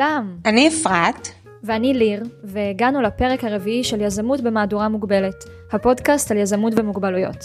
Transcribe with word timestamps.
לכולם. 0.00 0.36
אני 0.44 0.68
אפרת. 0.68 1.28
ואני 1.62 1.94
ליר, 1.94 2.22
והגענו 2.44 3.02
לפרק 3.02 3.44
הרביעי 3.44 3.84
של 3.84 4.00
יזמות 4.00 4.40
במהדורה 4.40 4.88
מוגבלת, 4.88 5.44
הפודקאסט 5.72 6.30
על 6.30 6.36
יזמות 6.36 6.72
ומוגבלויות. 6.76 7.44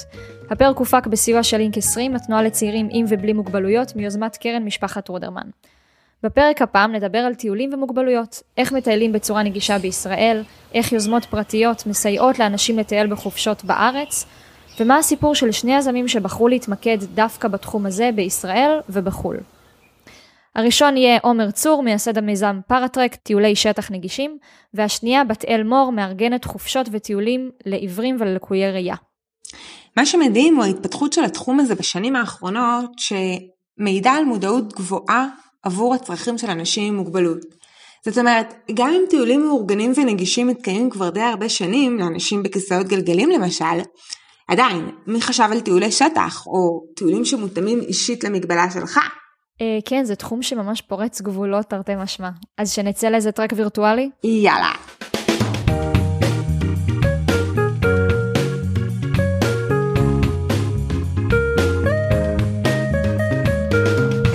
הפרק 0.49 0.77
הופק 0.77 1.07
בסיוע 1.07 1.43
של 1.43 1.57
לינק 1.57 1.77
20, 1.77 2.15
התנועה 2.15 2.43
לצעירים 2.43 2.87
עם 2.91 3.05
ובלי 3.09 3.33
מוגבלויות, 3.33 3.95
מיוזמת 3.95 4.37
קרן 4.37 4.63
משפחת 4.63 5.07
רודרמן. 5.07 5.49
בפרק 6.23 6.61
הפעם 6.61 6.91
נדבר 6.91 7.19
על 7.19 7.35
טיולים 7.35 7.73
ומוגבלויות, 7.73 8.43
איך 8.57 8.71
מטיילים 8.71 9.11
בצורה 9.11 9.43
נגישה 9.43 9.77
בישראל, 9.77 10.43
איך 10.73 10.91
יוזמות 10.91 11.25
פרטיות 11.25 11.87
מסייעות 11.87 12.39
לאנשים 12.39 12.79
לטייל 12.79 13.07
בחופשות 13.07 13.65
בארץ, 13.65 14.25
ומה 14.79 14.97
הסיפור 14.97 15.35
של 15.35 15.51
שני 15.51 15.75
יזמים 15.75 16.07
שבחרו 16.07 16.47
להתמקד 16.47 16.97
דווקא 17.13 17.47
בתחום 17.47 17.85
הזה 17.85 18.09
בישראל 18.15 18.79
ובחו"ל. 18.89 19.37
הראשון 20.55 20.97
יהיה 20.97 21.19
עומר 21.23 21.51
צור, 21.51 21.83
מייסד 21.83 22.17
המיזם 22.17 22.59
פאראטרק, 22.67 23.15
טיולי 23.15 23.55
שטח 23.55 23.91
נגישים, 23.91 24.37
והשנייה 24.73 25.23
בת 25.23 25.45
אל 25.45 25.63
מור, 25.63 25.91
מארגנת 25.91 26.45
חופשות 26.45 26.87
וטיולים 26.91 27.51
לעיוורים 27.65 28.17
וללקויי 28.19 28.71
ראייה. 28.71 28.95
מה 29.97 30.05
שמדהים 30.05 30.55
הוא 30.55 30.63
ההתפתחות 30.63 31.13
של 31.13 31.23
התחום 31.23 31.59
הזה 31.59 31.75
בשנים 31.75 32.15
האחרונות, 32.15 32.91
שמעידה 32.97 34.11
על 34.11 34.25
מודעות 34.25 34.73
גבוהה 34.73 35.27
עבור 35.63 35.95
הצרכים 35.95 36.37
של 36.37 36.49
אנשים 36.49 36.87
עם 36.87 36.95
מוגבלות. 36.95 37.39
זאת 38.05 38.17
אומרת, 38.17 38.53
גם 38.73 38.89
אם 38.89 39.01
טיולים 39.09 39.41
מאורגנים 39.41 39.93
ונגישים 39.95 40.47
מתקיימים 40.47 40.89
כבר 40.89 41.09
די 41.09 41.21
הרבה 41.21 41.49
שנים, 41.49 41.97
לאנשים 41.97 42.43
בכיסאות 42.43 42.87
גלגלים 42.87 43.29
למשל, 43.29 43.65
עדיין, 44.47 44.89
מי 45.07 45.21
חשב 45.21 45.47
על 45.51 45.59
טיולי 45.59 45.91
שטח, 45.91 46.47
או 46.47 46.85
טיולים 46.95 47.25
שמותאמים 47.25 47.79
אישית 47.79 48.23
למגבלה 48.23 48.71
שלך? 48.73 48.99
אה, 49.61 49.79
כן, 49.85 50.03
זה 50.03 50.15
תחום 50.15 50.41
שממש 50.41 50.81
פורץ 50.81 51.21
גבולות 51.21 51.65
תרתי 51.65 51.95
משמע. 51.95 52.29
אז 52.57 52.71
שנצא 52.71 53.09
לאיזה 53.09 53.31
טרק 53.31 53.53
וירטואלי? 53.55 54.09
יאללה. 54.23 54.71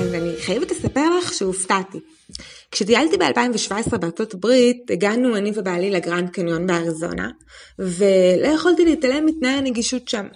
אז 0.01 0.15
אני 0.15 0.33
חייבת 0.41 0.71
לספר 0.71 1.19
לך 1.19 1.33
שהופתעתי. 1.33 1.99
כשטיילתי 2.71 3.17
ב-2017 3.17 3.97
בארצות 3.99 4.35
הברית, 4.35 4.91
הגענו 4.91 5.37
אני 5.37 5.53
ובעלי 5.55 5.91
לגרנד 5.91 6.31
קניון 6.31 6.67
באריזונה, 6.67 7.31
ולא 7.79 8.49
יכולתי 8.55 8.85
להתעלם 8.85 9.27
מתנאי 9.27 9.51
הנגישות 9.51 10.09
שם. 10.09 10.27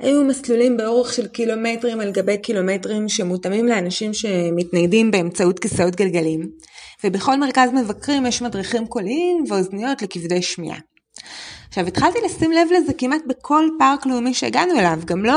היו 0.00 0.24
מסלולים 0.24 0.76
באורך 0.76 1.12
של 1.12 1.26
קילומטרים 1.26 2.00
על 2.00 2.12
גבי 2.12 2.38
קילומטרים 2.38 3.08
שמותאמים 3.08 3.66
לאנשים 3.66 4.14
שמתניידים 4.14 5.10
באמצעות 5.10 5.58
כיסאות 5.58 5.96
גלגלים, 5.96 6.50
ובכל 7.04 7.36
מרכז 7.36 7.70
מבקרים 7.72 8.26
יש 8.26 8.42
מדריכים 8.42 8.86
קוליים 8.86 9.44
ואוזניות 9.48 10.02
לכבדי 10.02 10.42
שמיעה. 10.42 10.78
עכשיו 11.68 11.86
התחלתי 11.86 12.18
לשים 12.24 12.52
לב 12.52 12.68
לזה 12.76 12.92
כמעט 12.92 13.22
בכל 13.28 13.68
פארק 13.78 14.06
לאומי 14.06 14.34
שהגענו 14.34 14.78
אליו, 14.78 14.98
גם 15.04 15.24
לא 15.24 15.34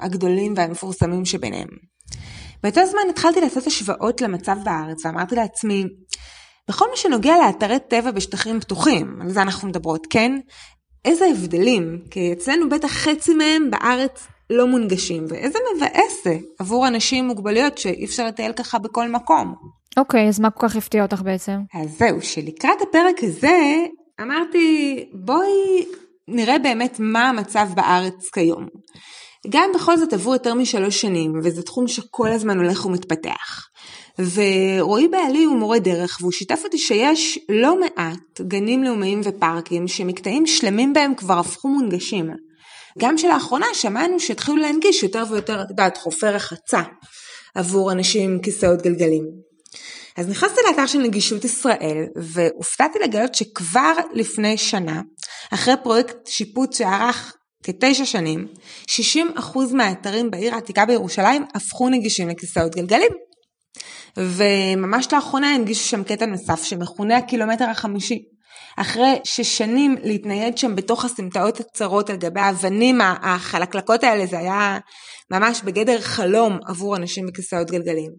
הגדולים 0.00 0.54
והמפורסמים 0.56 1.24
שביניהם. 1.24 1.68
באותו 2.62 2.86
זמן 2.86 3.02
התחלתי 3.10 3.40
לעשות 3.40 3.66
השוואות 3.66 4.20
למצב 4.20 4.56
בארץ 4.64 5.04
ואמרתי 5.04 5.34
לעצמי, 5.34 5.84
בכל 6.68 6.84
מה 6.90 6.96
שנוגע 6.96 7.34
לאתרי 7.46 7.78
טבע 7.88 8.10
בשטחים 8.10 8.60
פתוחים, 8.60 9.18
על 9.22 9.30
זה 9.30 9.42
אנחנו 9.42 9.68
מדברות, 9.68 10.06
כן? 10.10 10.32
איזה 11.04 11.26
הבדלים, 11.26 11.98
כי 12.10 12.32
אצלנו 12.32 12.68
בטח 12.68 12.88
חצי 12.88 13.34
מהם 13.34 13.70
בארץ 13.70 14.26
לא 14.50 14.66
מונגשים, 14.66 15.24
ואיזה 15.28 15.58
מבאס 15.76 16.24
זה 16.24 16.38
עבור 16.58 16.88
אנשים 16.88 17.24
עם 17.24 17.28
מוגבלויות 17.30 17.78
שאי 17.78 18.04
אפשר 18.04 18.26
לטייל 18.26 18.52
ככה 18.52 18.78
בכל 18.78 19.08
מקום. 19.08 19.54
אוקיי, 19.96 20.24
okay, 20.24 20.28
אז 20.28 20.40
מה 20.40 20.50
כל 20.50 20.68
כך 20.68 20.76
הפתיע 20.76 21.02
אותך 21.02 21.22
בעצם? 21.22 21.60
אז 21.74 21.98
זהו, 21.98 22.22
שלקראת 22.22 22.82
הפרק 22.82 23.22
הזה 23.22 23.86
אמרתי, 24.20 25.04
בואי 25.12 25.84
נראה 26.28 26.58
באמת 26.58 26.96
מה 27.00 27.28
המצב 27.28 27.68
בארץ 27.74 28.28
כיום. 28.32 28.66
גם 29.48 29.70
בכל 29.74 29.96
זאת 29.96 30.12
עברו 30.12 30.32
יותר 30.32 30.54
משלוש 30.54 31.00
שנים, 31.00 31.32
וזה 31.44 31.62
תחום 31.62 31.88
שכל 31.88 32.28
הזמן 32.28 32.58
הולך 32.58 32.86
ומתפתח. 32.86 33.68
ורועי 34.18 35.08
בעלי 35.08 35.44
הוא 35.44 35.56
מורה 35.56 35.78
דרך, 35.78 36.18
והוא 36.20 36.32
שיתף 36.32 36.60
אותי 36.64 36.78
שיש 36.78 37.38
לא 37.48 37.80
מעט 37.80 38.40
גנים 38.40 38.84
לאומיים 38.84 39.20
ופארקים 39.24 39.88
שמקטעים 39.88 40.46
שלמים 40.46 40.92
בהם 40.92 41.14
כבר 41.14 41.38
הפכו 41.38 41.68
מונגשים. 41.68 42.30
גם 42.98 43.18
שלאחרונה 43.18 43.66
שמענו 43.72 44.20
שהתחילו 44.20 44.56
להנגיש 44.56 45.02
יותר 45.02 45.24
ויותר, 45.30 45.62
את 45.62 45.70
יודעת, 45.70 45.96
חופי 45.96 46.26
רחצה 46.26 46.82
עבור 47.54 47.92
אנשים 47.92 48.30
עם 48.30 48.38
כיסאות 48.42 48.82
גלגלים. 48.82 49.24
אז 50.16 50.28
נכנסתי 50.28 50.60
לאתר 50.68 50.86
של 50.86 50.98
נגישות 50.98 51.44
ישראל 51.44 52.04
והופתעתי 52.16 52.98
לגלות 52.98 53.34
שכבר 53.34 53.92
לפני 54.12 54.58
שנה, 54.58 55.02
אחרי 55.54 55.74
פרויקט 55.82 56.26
שיפוט 56.26 56.72
שערך 56.72 57.34
כתשע 57.62 58.04
שנים, 58.04 58.46
60% 58.86 59.74
מהאתרים 59.74 60.30
בעיר 60.30 60.54
העתיקה 60.54 60.86
בירושלים 60.86 61.44
הפכו 61.54 61.88
נגישים 61.88 62.28
לכיסאות 62.28 62.74
גלגלים. 62.74 63.12
וממש 64.16 65.12
לאחרונה 65.12 65.54
הנגישו 65.54 65.88
שם 65.88 66.04
קטע 66.04 66.26
נוסף 66.26 66.62
שמכונה 66.62 67.16
הקילומטר 67.16 67.64
החמישי. 67.64 68.22
אחרי 68.76 69.18
ששנים 69.24 69.96
להתנייד 70.02 70.58
שם 70.58 70.76
בתוך 70.76 71.04
הסמטאות 71.04 71.60
הצרות 71.60 72.10
על 72.10 72.16
גבי 72.16 72.40
האבנים 72.40 72.98
החלקלקות 73.22 74.04
האלה, 74.04 74.26
זה 74.26 74.38
היה 74.38 74.78
ממש 75.30 75.62
בגדר 75.62 76.00
חלום 76.00 76.58
עבור 76.66 76.96
אנשים 76.96 77.26
בכיסאות 77.26 77.70
גלגלים. 77.70 78.10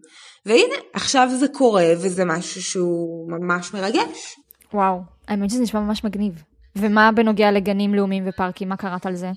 והנה, 0.46 0.74
עכשיו 0.94 1.28
זה 1.38 1.48
קורה 1.48 1.86
וזה 1.96 2.24
משהו 2.24 2.62
שהוא 2.62 3.30
ממש 3.30 3.74
מרגש. 3.74 4.36
וואו, 4.74 5.00
האמת 5.28 5.50
שזה 5.50 5.62
נשמע 5.62 5.80
ממש 5.80 6.04
מגניב. 6.04 6.42
ומה 6.76 7.10
בנוגע 7.12 7.50
לגנים 7.50 7.94
לאומיים 7.94 8.24
ופארקים, 8.28 8.68
מה 8.68 8.76
קראת 8.76 9.06
על 9.06 9.14
זה? 9.14 9.30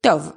טוב, 0.00 0.32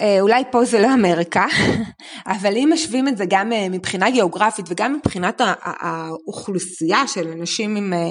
אה, 0.00 0.20
אולי 0.20 0.42
פה 0.50 0.64
זה 0.64 0.80
לא 0.80 0.94
אמריקה, 0.94 1.46
אבל 2.34 2.56
אם 2.56 2.70
משווים 2.72 3.08
את 3.08 3.16
זה 3.16 3.24
גם 3.28 3.52
אה, 3.52 3.68
מבחינה 3.68 4.10
גיאוגרפית 4.10 4.66
וגם 4.68 4.94
מבחינת 4.94 5.40
האוכלוסייה 5.62 7.06
של 7.06 7.28
אנשים 7.28 7.76
עם 7.76 7.92
אה, 7.92 8.10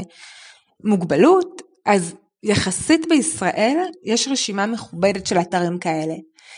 מוגבלות, 0.83 1.61
אז 1.85 2.15
יחסית 2.43 3.05
בישראל 3.09 3.77
יש 4.03 4.27
רשימה 4.27 4.65
מכובדת 4.65 5.25
של 5.25 5.37
אתרים 5.37 5.77
כאלה. 5.77 6.13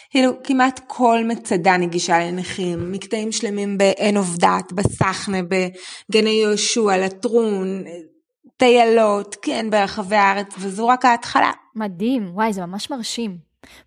כאילו 0.10 0.44
כמעט 0.44 0.80
כל 0.88 1.24
מצדה 1.28 1.78
נגישה 1.78 2.20
לנכים, 2.20 2.92
מקטעים 2.92 3.32
שלמים 3.32 3.78
בעין 3.78 4.18
עובדת, 4.18 4.72
בסחנה, 4.74 5.38
בגני 5.42 6.30
יהושע, 6.30 6.98
לטרון, 6.98 7.84
טיילות, 8.58 9.36
כן, 9.42 9.70
ברחבי 9.70 10.16
הארץ, 10.16 10.56
וזו 10.60 10.88
רק 10.88 11.06
ההתחלה. 11.06 11.52
מדהים, 11.76 12.30
וואי, 12.34 12.54
זה 12.54 12.66
ממש 12.66 12.92
מרשים. 12.92 13.38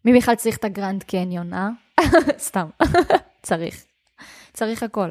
מי 0.05 0.19
בכלל 0.19 0.35
צריך 0.35 0.57
את 0.57 0.65
הגרנד 0.65 1.03
קניון, 1.03 1.53
אה? 1.55 1.69
סתם, 2.39 2.67
צריך. 3.43 3.85
צריך 4.53 4.83
הכל. 4.83 5.11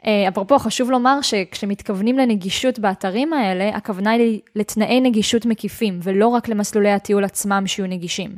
Uh, 0.00 0.06
אפרופו, 0.28 0.58
חשוב 0.58 0.90
לומר 0.90 1.18
שכשמתכוונים 1.22 2.18
לנגישות 2.18 2.78
באתרים 2.78 3.32
האלה, 3.32 3.76
הכוונה 3.76 4.10
היא 4.10 4.40
לתנאי 4.54 5.00
נגישות 5.00 5.46
מקיפים, 5.46 5.98
ולא 6.02 6.28
רק 6.28 6.48
למסלולי 6.48 6.90
הטיול 6.90 7.24
עצמם 7.24 7.66
שיהיו 7.66 7.88
נגישים. 7.88 8.30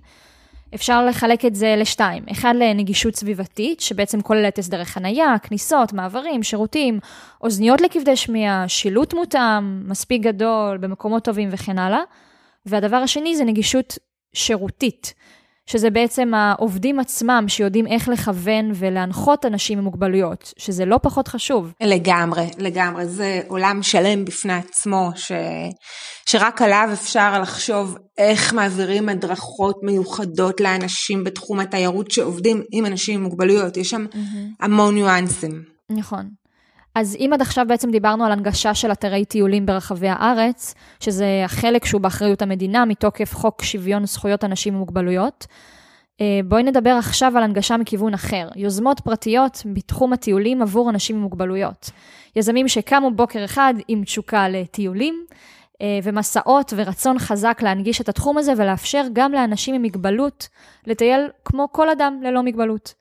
אפשר 0.74 1.06
לחלק 1.06 1.44
את 1.44 1.54
זה 1.54 1.74
לשתיים, 1.78 2.24
אחד 2.32 2.54
לנגישות 2.56 3.16
סביבתית, 3.16 3.80
שבעצם 3.80 4.20
כוללת 4.20 4.58
הסדרי 4.58 4.84
חנייה, 4.84 5.38
כניסות, 5.42 5.92
מעברים, 5.92 6.42
שירותים, 6.42 7.00
אוזניות 7.40 7.80
לכבדי 7.80 8.16
שמיעה, 8.16 8.68
שילוט 8.68 9.14
מותאם, 9.14 9.88
מספיק 9.88 10.22
גדול, 10.22 10.78
במקומות 10.78 11.24
טובים 11.24 11.48
וכן 11.52 11.78
הלאה. 11.78 12.00
והדבר 12.66 12.96
השני 12.96 13.36
זה 13.36 13.44
נגישות 13.44 13.98
שירותית, 14.32 15.14
שזה 15.68 15.90
בעצם 15.90 16.34
העובדים 16.34 17.00
עצמם 17.00 17.44
שיודעים 17.48 17.86
איך 17.86 18.08
לכוון 18.08 18.70
ולהנחות 18.74 19.46
אנשים 19.46 19.78
עם 19.78 19.84
מוגבלויות, 19.84 20.52
שזה 20.56 20.84
לא 20.84 20.98
פחות 21.02 21.28
חשוב. 21.28 21.72
לגמרי, 21.80 22.50
לגמרי, 22.58 23.06
זה 23.06 23.40
עולם 23.48 23.82
שלם 23.82 24.24
בפני 24.24 24.52
עצמו, 24.52 25.10
ש... 25.14 25.32
שרק 26.28 26.62
עליו 26.62 26.88
אפשר 26.92 27.40
לחשוב 27.40 27.96
איך 28.18 28.54
מעבירים 28.54 29.08
הדרכות 29.08 29.76
מיוחדות 29.82 30.60
לאנשים 30.60 31.24
בתחום 31.24 31.60
התיירות 31.60 32.10
שעובדים 32.10 32.62
עם 32.72 32.86
אנשים 32.86 33.14
עם 33.14 33.22
מוגבלויות, 33.22 33.76
יש 33.76 33.90
שם 33.90 34.06
mm-hmm. 34.12 34.64
המון 34.64 34.94
ניואנסים. 34.94 35.62
נכון. 35.90 36.28
אז 36.98 37.16
אם 37.20 37.30
עד 37.32 37.40
עכשיו 37.40 37.64
בעצם 37.68 37.90
דיברנו 37.90 38.24
על 38.24 38.32
הנגשה 38.32 38.74
של 38.74 38.92
אתרי 38.92 39.24
טיולים 39.24 39.66
ברחבי 39.66 40.08
הארץ, 40.08 40.74
שזה 41.00 41.42
החלק 41.44 41.84
שהוא 41.84 42.00
באחריות 42.00 42.42
המדינה 42.42 42.84
מתוקף 42.84 43.34
חוק 43.34 43.62
שוויון 43.62 44.06
זכויות 44.06 44.44
אנשים 44.44 44.74
עם 44.74 44.78
מוגבלויות, 44.78 45.46
אה, 46.20 46.40
בואי 46.44 46.62
נדבר 46.62 46.90
עכשיו 46.90 47.32
על 47.36 47.42
הנגשה 47.42 47.76
מכיוון 47.76 48.14
אחר, 48.14 48.48
יוזמות 48.56 49.00
פרטיות 49.00 49.62
בתחום 49.74 50.12
הטיולים 50.12 50.62
עבור 50.62 50.90
אנשים 50.90 51.16
עם 51.16 51.22
מוגבלויות. 51.22 51.90
יזמים 52.36 52.68
שקמו 52.68 53.10
בוקר 53.10 53.44
אחד 53.44 53.74
עם 53.88 54.04
תשוקה 54.04 54.48
לטיולים, 54.48 55.24
אה, 55.82 55.98
ומסעות 56.02 56.72
ורצון 56.76 57.18
חזק 57.18 57.58
להנגיש 57.62 58.00
את 58.00 58.08
התחום 58.08 58.38
הזה 58.38 58.52
ולאפשר 58.56 59.04
גם 59.12 59.32
לאנשים 59.32 59.74
עם 59.74 59.82
מגבלות 59.82 60.48
לטייל 60.86 61.28
כמו 61.44 61.68
כל 61.72 61.90
אדם 61.90 62.20
ללא 62.22 62.42
מגבלות. 62.42 62.94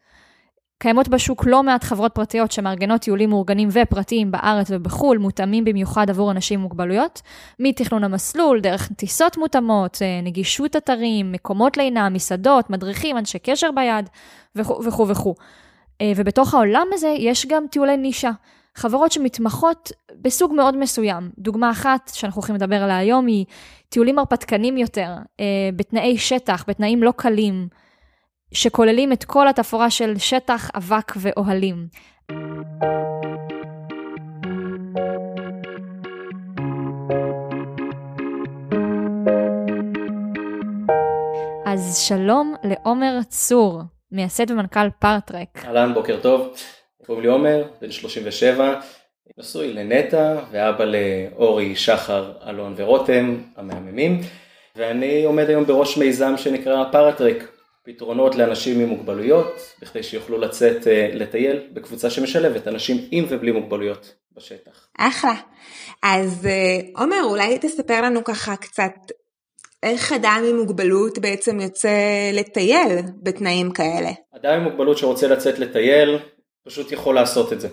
קיימות 0.79 1.07
בשוק 1.07 1.45
לא 1.45 1.63
מעט 1.63 1.83
חברות 1.83 2.11
פרטיות 2.15 2.51
שמארגנות 2.51 3.01
טיולים 3.01 3.29
מאורגנים 3.29 3.69
ופרטיים 3.71 4.31
בארץ 4.31 4.67
ובחו"ל, 4.69 5.17
מותאמים 5.17 5.65
במיוחד 5.65 6.09
עבור 6.09 6.31
אנשים 6.31 6.59
עם 6.59 6.63
מוגבלויות, 6.63 7.21
מתכנון 7.59 8.03
המסלול, 8.03 8.59
דרך 8.59 8.91
טיסות 8.95 9.37
מותאמות, 9.37 9.97
אה, 10.01 10.21
נגישות 10.23 10.75
אתרים, 10.75 11.31
מקומות 11.31 11.77
לינה, 11.77 12.09
מסעדות, 12.09 12.69
מדריכים, 12.69 13.17
אנשי 13.17 13.39
קשר 13.39 13.69
ביד 13.71 14.09
וכו' 14.55 15.07
וכו'. 15.07 15.35
אה, 16.01 16.11
ובתוך 16.15 16.53
העולם 16.53 16.87
הזה 16.93 17.07
יש 17.17 17.45
גם 17.45 17.65
טיולי 17.71 17.97
נישה. 17.97 18.31
חברות 18.75 19.11
שמתמחות 19.11 19.91
בסוג 20.21 20.53
מאוד 20.53 20.77
מסוים. 20.77 21.29
דוגמה 21.37 21.71
אחת 21.71 22.11
שאנחנו 22.13 22.39
הולכים 22.39 22.55
לדבר 22.55 22.83
עליה 22.83 22.97
היום 22.97 23.27
היא 23.27 23.45
טיולים 23.89 24.19
הרפתקנים 24.19 24.77
יותר, 24.77 25.09
אה, 25.39 25.45
בתנאי 25.75 26.17
שטח, 26.17 26.65
בתנאים 26.67 27.03
לא 27.03 27.13
קלים. 27.15 27.67
שכוללים 28.51 29.13
את 29.13 29.23
כל 29.23 29.47
התפאורה 29.47 29.89
של 29.89 30.17
שטח, 30.17 30.69
אבק 30.75 31.13
ואוהלים. 31.17 31.87
אז 41.65 41.97
שלום 41.97 42.55
לעומר 42.63 43.19
צור, 43.29 43.81
מייסד 44.11 44.51
ומנכ"ל 44.51 44.89
פארטרק. 44.99 45.65
אהלן, 45.65 45.93
בוקר 45.93 46.19
טוב. 46.21 46.53
קוראים 47.05 47.23
לי 47.23 47.29
עומר, 47.29 47.63
בן 47.81 47.91
37, 47.91 48.79
נשוי 49.37 49.73
לנטע 49.73 50.35
ואבא 50.51 50.85
לאורי, 50.85 51.75
שחר, 51.75 52.31
אלון 52.49 52.73
ורותם, 52.77 53.37
המהממים, 53.57 54.21
ואני 54.75 55.23
עומד 55.23 55.49
היום 55.49 55.65
בראש 55.65 55.97
מיזם 55.97 56.37
שנקרא 56.37 56.83
פארטרק, 56.91 57.56
פתרונות 57.87 58.35
לאנשים 58.35 58.79
עם 58.79 58.89
מוגבלויות, 58.89 59.75
בכדי 59.81 60.03
שיוכלו 60.03 60.37
לצאת 60.37 60.87
אה, 60.87 61.09
לטייל 61.13 61.59
בקבוצה 61.73 62.09
שמשלבת 62.09 62.67
אנשים 62.67 62.97
עם 63.11 63.25
ובלי 63.29 63.51
מוגבלויות 63.51 64.15
בשטח. 64.35 64.87
אחלה. 64.97 65.33
אז 66.03 66.45
אה, 66.45 67.01
עומר, 67.01 67.23
אולי 67.23 67.57
תספר 67.59 68.01
לנו 68.01 68.23
ככה 68.23 68.55
קצת 68.55 68.91
איך 69.83 70.13
אדם 70.13 70.43
עם 70.49 70.57
מוגבלות 70.57 71.19
בעצם 71.19 71.59
יוצא 71.59 71.89
לטייל 72.33 72.99
בתנאים 73.23 73.71
כאלה. 73.71 74.09
אדם 74.35 74.53
עם 74.53 74.63
מוגבלות 74.63 74.97
שרוצה 74.97 75.27
לצאת 75.27 75.59
לטייל, 75.59 76.17
פשוט 76.65 76.91
יכול 76.91 77.15
לעשות 77.15 77.53
את 77.53 77.61
זה. 77.61 77.67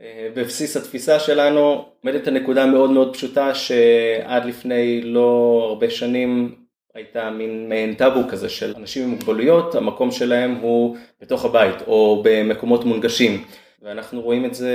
אה, 0.00 0.28
בבסיס 0.34 0.76
התפיסה 0.76 1.20
שלנו 1.20 1.84
עומדת 2.04 2.26
הנקודה 2.26 2.62
המאוד 2.62 2.90
מאוד 2.90 3.14
פשוטה 3.14 3.54
שעד 3.54 4.44
לפני 4.44 5.00
לא 5.02 5.60
הרבה 5.68 5.90
שנים 5.90 6.65
הייתה 6.96 7.30
מין 7.30 7.68
מעין 7.68 7.94
טאבו 7.94 8.20
כזה 8.28 8.48
של 8.48 8.74
אנשים 8.76 9.02
עם 9.02 9.10
מוגבלויות, 9.10 9.74
המקום 9.74 10.10
שלהם 10.10 10.54
הוא 10.54 10.96
בתוך 11.20 11.44
הבית 11.44 11.76
או 11.86 12.22
במקומות 12.24 12.84
מונגשים. 12.84 13.44
ואנחנו 13.82 14.20
רואים 14.22 14.44
את 14.44 14.54
זה 14.54 14.72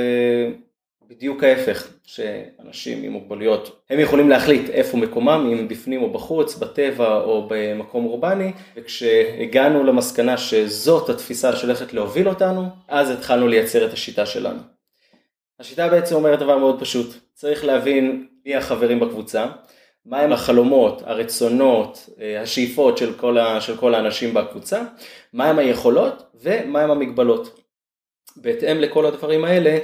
בדיוק 1.08 1.44
ההפך, 1.44 1.88
שאנשים 2.04 3.04
עם 3.04 3.12
מוגבלויות 3.12 3.82
הם 3.90 4.00
יכולים 4.00 4.30
להחליט 4.30 4.70
איפה 4.70 4.98
מקומם, 4.98 5.50
אם 5.54 5.68
בפנים 5.68 6.04
או 6.04 6.14
בחוץ, 6.14 6.56
בטבע 6.56 7.16
או 7.16 7.48
במקום 7.50 8.06
אורבני. 8.06 8.52
וכשהגענו 8.76 9.84
למסקנה 9.84 10.38
שזאת 10.38 11.10
התפיסה 11.10 11.56
שהולכת 11.56 11.94
להוביל 11.94 12.30
אותנו, 12.30 12.66
אז 12.88 13.10
התחלנו 13.10 13.48
לייצר 13.48 13.86
את 13.86 13.94
השיטה 13.94 14.26
שלנו. 14.26 14.60
השיטה 15.60 15.90
בעצם 15.90 16.16
אומרת 16.16 16.40
דבר 16.40 16.58
מאוד 16.58 16.80
פשוט, 16.80 17.16
צריך 17.34 17.66
להבין 17.66 18.28
מי 18.46 18.56
החברים 18.56 19.00
בקבוצה 19.00 19.46
מהם 20.06 20.34
החלומות, 20.34 21.02
הרצונות, 21.06 22.10
אה, 22.22 22.42
השאיפות 22.42 22.98
של 22.98 23.14
כל, 23.14 23.38
ה, 23.38 23.62
של 23.62 23.78
כל 23.78 23.96
האנשים 23.96 24.34
בקבוצה, 24.34 24.84
מהם 25.34 25.60
היכולות 25.60 26.24
ומהם 26.42 26.92
המגבלות. 26.92 27.62
בהתאם 28.36 28.78
לכל 28.78 29.06
הדברים 29.06 29.46
האלה 29.46 29.78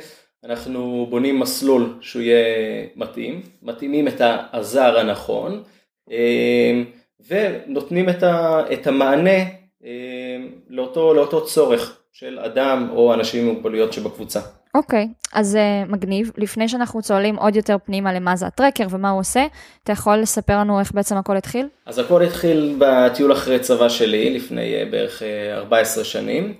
אנחנו 0.44 1.08
בונים 1.10 1.40
מסלול 1.40 1.98
שהוא 2.02 2.22
יהיה 2.22 2.88
מתאים, 2.96 3.42
מתאימים 3.62 4.08
את 4.08 4.22
העזר 4.22 5.00
הנכון 5.00 5.64
אה, 6.12 6.82
ונותנים 7.28 8.10
את, 8.10 8.24
ה, 8.24 8.64
את 8.74 8.88
המענה 8.88 9.40
אה, 9.86 10.38
לאותו, 10.70 11.14
לאותו 11.14 11.46
צורך 11.46 12.02
של 12.12 12.40
אדם 12.40 12.90
או 12.92 13.14
אנשים 13.14 13.48
עם 13.48 13.54
מוגבלויות 13.54 13.94
שבקבוצה. 13.94 14.40
אוקיי, 14.76 15.08
okay, 15.12 15.28
אז 15.34 15.56
uh, 15.58 15.92
מגניב. 15.92 16.32
לפני 16.38 16.70
שאנחנו 16.70 17.02
צוללים 17.02 17.36
עוד 17.36 17.56
יותר 17.56 17.76
פנימה 17.86 18.14
למה 18.14 18.36
זה 18.36 18.48
הטרקר 18.48 18.88
ומה 18.90 19.10
הוא 19.10 19.20
עושה, 19.20 19.46
אתה 19.84 19.92
יכול 19.92 20.18
לספר 20.18 20.60
לנו 20.60 20.80
איך 20.80 20.92
בעצם 20.92 21.18
הכל 21.18 21.38
התחיל? 21.38 21.68
אז 21.86 22.00
הכל 22.00 22.22
התחיל 22.22 22.76
בטיול 22.80 23.32
אחרי 23.34 23.60
צבא 23.60 23.90
שלי 23.90 24.30
לפני 24.30 24.84
uh, 24.84 24.92
בערך 24.92 25.22
uh, 25.22 25.26
אה, 25.26 25.58
14 25.58 26.04
שנים, 26.04 26.54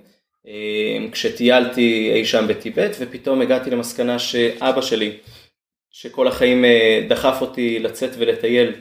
uh, 0.44 0.48
כשטיילתי 1.12 2.12
אי 2.14 2.24
שם 2.24 2.46
בטיבט 2.48 2.96
ופתאום 3.00 3.40
הגעתי 3.40 3.70
למסקנה 3.70 4.18
שאבא 4.18 4.80
שלי, 4.80 5.16
שכל 5.90 6.28
החיים 6.28 6.64
uh, 6.64 7.08
דחף 7.08 7.38
אותי 7.40 7.78
לצאת 7.78 8.10
ולטייל, 8.18 8.72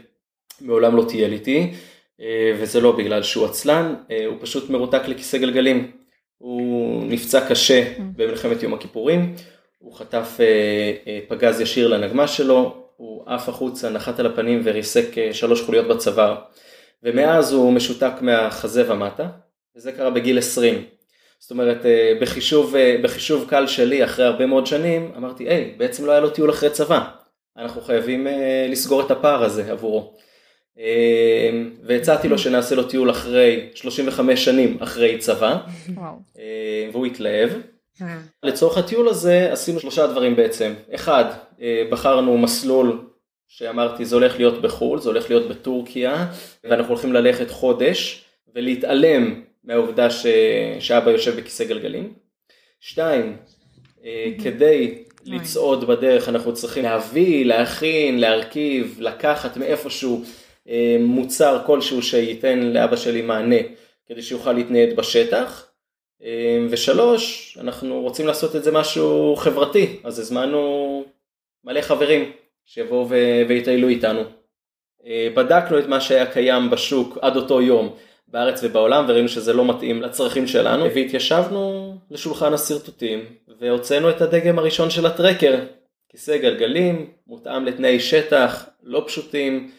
מעולם 0.62 0.96
לא 0.96 1.06
טייל 1.10 1.34
איתי, 1.34 1.72
uh, 1.72 2.24
וזה 2.60 2.82
לא 2.82 2.92
בגלל 2.92 3.24
שהוא 3.24 3.46
עצלן, 3.46 3.96
uh, 4.08 4.14
הוא 4.26 4.38
פשוט 4.42 4.70
מרותק 4.70 5.02
לכיסא 5.08 5.38
גלגלים. 5.38 5.97
הוא 6.38 7.04
נפצע 7.08 7.50
קשה 7.50 7.84
mm. 7.84 8.02
במלחמת 8.16 8.64
יום 8.64 8.74
הכיפורים, 8.74 9.36
הוא 9.80 9.94
חטף 9.94 10.38
אה, 10.40 10.46
אה, 11.08 11.20
פגז 11.28 11.62
ישיר 11.62 11.88
לנגמ"ש 11.88 12.38
שלו, 12.38 12.84
הוא 12.98 13.24
עף 13.26 13.50
החוצה, 13.50 13.90
נחת 13.90 14.20
על 14.20 14.26
הפנים 14.26 14.62
וריסק 14.64 15.18
אה, 15.18 15.34
שלוש 15.34 15.62
חוליות 15.62 15.88
בצוואר, 15.88 16.36
ומאז 17.04 17.54
הוא 17.54 17.74
משותק 17.74 18.14
מהחזה 18.22 18.94
ומטה, 18.94 19.28
וזה 19.76 19.92
קרה 19.92 20.10
בגיל 20.10 20.38
20. 20.38 20.86
זאת 21.40 21.52
אומרת, 21.52 21.86
בחישוב, 22.22 22.76
בחישוב 23.04 23.50
קל 23.50 23.68
שלי 23.68 24.04
אחרי 24.04 24.26
הרבה 24.26 24.46
מאוד 24.46 24.66
שנים, 24.66 25.12
אמרתי, 25.18 25.44
היי, 25.44 25.76
בעצם 25.78 26.06
לא 26.06 26.12
היה 26.12 26.22
לו 26.22 26.30
טיול 26.30 26.50
אחרי 26.50 26.70
צבא, 26.70 27.10
אנחנו 27.58 27.82
חייבים 27.82 28.28
לסגור 28.70 29.02
את 29.02 29.12
הפער 29.12 29.44
הזה 29.44 29.72
עבורו. 29.72 30.18
אמ, 30.80 31.70
והצעתי 31.84 32.28
לו 32.28 32.38
שנעשה 32.38 32.76
לו 32.76 32.84
טיול 32.84 33.12
אחרי 33.12 33.70
35 33.76 34.46
שנים 34.46 34.78
אחרי 34.82 35.18
צבא, 35.18 35.58
אמ, 35.90 35.94
והוא 36.92 37.06
התלהב. 37.06 37.50
אה. 38.02 38.18
לצורך 38.44 38.78
הטיול 38.78 39.08
הזה 39.08 39.52
עשינו 39.52 39.80
שלושה 39.80 40.08
דברים 40.08 40.36
בעצם. 40.36 40.74
אחד, 40.96 41.26
אה, 41.62 41.84
בחרנו 41.92 42.38
מסלול 42.38 43.00
שאמרתי 43.48 44.06
זה 44.06 44.16
הולך 44.16 44.38
להיות 44.38 44.62
בחו"ל, 44.62 45.00
זה 45.00 45.10
הולך 45.10 45.30
להיות 45.30 45.48
בטורקיה, 45.50 46.28
ואנחנו 46.64 46.94
הולכים 46.94 47.14
ללכת 47.14 47.52
חודש 47.52 48.26
ולהתעלם 48.56 49.42
מהעובדה 49.64 50.10
ש... 50.10 50.26
שאבא 50.80 51.12
יושב 51.12 51.36
בכיסא 51.36 51.64
גלגלים. 51.64 52.14
שתיים, 52.80 53.38
אה, 54.06 54.32
כדי 54.44 55.04
לצעוד 55.26 55.88
בדרך 55.88 56.30
אנחנו 56.30 56.54
צריכים 56.54 56.84
להביא, 56.84 57.46
להכין, 57.46 58.20
להרכיב, 58.20 58.98
לקחת 59.00 59.58
מאיפשהו 59.58 60.24
אה, 60.24 60.47
מוצר 61.00 61.62
כלשהו 61.66 62.02
שייתן 62.02 62.60
לאבא 62.60 62.96
שלי 62.96 63.22
מענה 63.22 63.56
כדי 64.08 64.22
שיוכל 64.22 64.54
להתנייד 64.54 64.96
בשטח. 64.96 65.68
אה, 66.24 66.58
ושלוש, 66.70 67.58
אנחנו 67.62 68.02
רוצים 68.02 68.28
לעשות 68.28 68.56
את 68.56 68.64
זה 68.64 68.72
משהו 68.72 69.36
חברתי, 69.36 70.00
אז 70.04 70.20
הזמנו 70.20 71.04
מלא 71.64 71.82
חברים 71.82 72.32
שיבואו 72.66 73.10
ויטיילו 73.48 73.88
איתנו. 73.88 74.22
אה, 75.06 75.28
בדקנו 75.34 75.80
את 75.80 75.88
מה 75.88 76.02
שהיה 76.02 76.26
קיים 76.26 76.70
בשוק 76.70 77.18
עד 77.22 77.36
אותו 77.36 77.62
יום 77.62 77.96
בארץ 78.28 78.64
ובעולם 78.64 79.06
וראינו 79.08 79.30
שזה 79.30 79.54
לא 79.54 79.66
מתאים 79.66 80.02
לצרכים 80.02 80.48
שלנו 80.48 80.86
והתיישבנו 80.86 81.96
לשולחן 82.12 82.54
השרטוטים 82.54 83.26
והוצאנו 83.60 84.10
את 84.10 84.22
הדגם 84.22 84.60
הראשון 84.60 84.90
של 84.90 85.06
הטרקר, 85.06 85.60
כיסא 86.10 86.38
גלגלים, 86.38 87.10
מותאם 87.28 87.66
לתנאי 87.66 88.00
שטח 88.00 88.70
לא 88.84 89.04
פשוטים, 89.08 89.72
אה, 89.72 89.77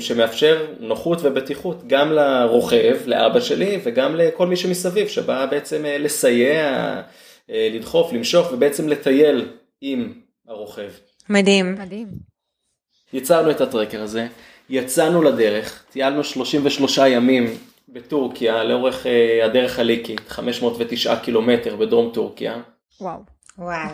שמאפשר 0.00 0.66
נוחות 0.80 1.18
ובטיחות 1.22 1.86
גם 1.86 2.12
לרוכב, 2.12 2.96
לאבא 3.06 3.40
שלי 3.40 3.80
וגם 3.84 4.16
לכל 4.16 4.46
מי 4.46 4.56
שמסביב 4.56 5.08
שבא 5.08 5.46
בעצם 5.46 5.86
אה, 5.86 5.98
לסייע, 5.98 7.00
אה, 7.50 7.68
לדחוף, 7.72 8.12
למשוך 8.12 8.52
ובעצם 8.52 8.88
לטייל 8.88 9.48
עם 9.80 10.12
הרוכב. 10.48 10.90
מדהים. 11.28 11.74
מדהים. 11.74 12.06
יצרנו 13.12 13.50
את 13.50 13.60
הטרקר 13.60 14.02
הזה, 14.02 14.26
יצאנו 14.70 15.22
לדרך, 15.22 15.84
טיילנו 15.90 16.24
33 16.24 16.98
ימים 16.98 17.46
בטורקיה 17.88 18.64
לאורך 18.64 19.06
הדרך 19.44 19.78
הליקית, 19.78 20.28
509 20.28 21.16
קילומטר 21.16 21.76
בדרום 21.76 22.10
טורקיה. 22.14 22.56
וואו. 23.00 23.18
וואו. 23.58 23.88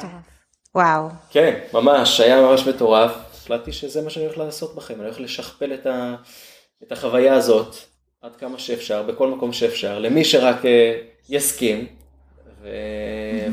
וואו. 0.74 1.08
כן, 1.30 1.58
ממש, 1.74 2.20
היה 2.20 2.42
ממש 2.42 2.66
מטורף. 2.66 3.29
החלטתי 3.52 3.72
שזה 3.72 4.02
מה 4.02 4.10
שאני 4.10 4.24
הולך 4.24 4.38
לעשות 4.38 4.74
בכם, 4.74 4.94
אני 4.94 5.04
הולך 5.04 5.20
לשכפל 5.20 5.74
את, 5.74 5.86
ה, 5.86 6.14
את 6.82 6.92
החוויה 6.92 7.34
הזאת 7.34 7.74
עד 8.22 8.36
כמה 8.36 8.58
שאפשר, 8.58 9.02
בכל 9.02 9.28
מקום 9.28 9.52
שאפשר, 9.52 9.98
למי 9.98 10.24
שרק 10.24 10.64
uh, 10.64 10.66
יסכים, 11.28 11.86
ו... 12.62 12.68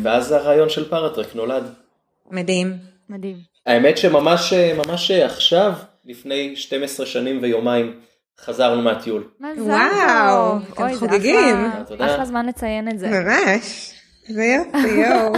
ואז 0.03 0.31
הרעיון 0.31 0.69
של 0.69 0.89
פארטרק 0.89 1.35
נולד. 1.35 1.73
מדהים. 2.31 2.73
מדהים. 3.09 3.37
האמת 3.65 3.97
שממש 3.97 4.53
ממש 4.53 5.11
עכשיו, 5.11 5.73
לפני 6.05 6.55
12 6.55 7.05
שנים 7.05 7.39
ויומיים, 7.41 7.99
חזרנו 8.39 8.81
מהטיול. 8.81 9.27
מזל 9.39 9.61
וואו, 9.61 10.59
טוב. 10.75 10.85
אתם 10.85 10.95
חוגגים. 10.95 11.55
אחלה 11.99 12.25
זמן 12.25 12.45
לציין 12.45 12.89
את 12.89 12.99
זה. 12.99 13.09
ממש. 13.09 13.96
זה 14.27 14.43
יופי, 14.43 14.87
יואו. 14.87 15.33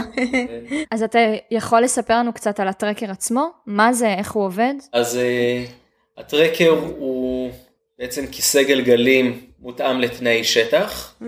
אז 0.91 1.03
אתה 1.03 1.19
יכול 1.51 1.81
לספר 1.81 2.13
לנו 2.13 2.33
קצת 2.33 2.59
על 2.59 2.67
הטרקר 2.67 3.11
עצמו? 3.11 3.49
מה 3.65 3.93
זה, 3.93 4.13
איך 4.13 4.31
הוא 4.31 4.45
עובד? 4.45 4.73
אז 4.93 5.19
uh, 5.19 6.19
הטרקר 6.19 6.69
הוא 6.69 7.51
בעצם 7.99 8.27
כיסא 8.27 8.63
גלגלים 8.63 9.39
מותאם 9.59 10.01
לתנאי 10.01 10.43
שטח, 10.43 11.15
uh, 11.21 11.25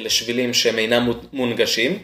לשבילים 0.00 0.54
שהם 0.54 0.78
אינם 0.78 1.02
מו- 1.02 1.12
מונגשים. 1.32 1.98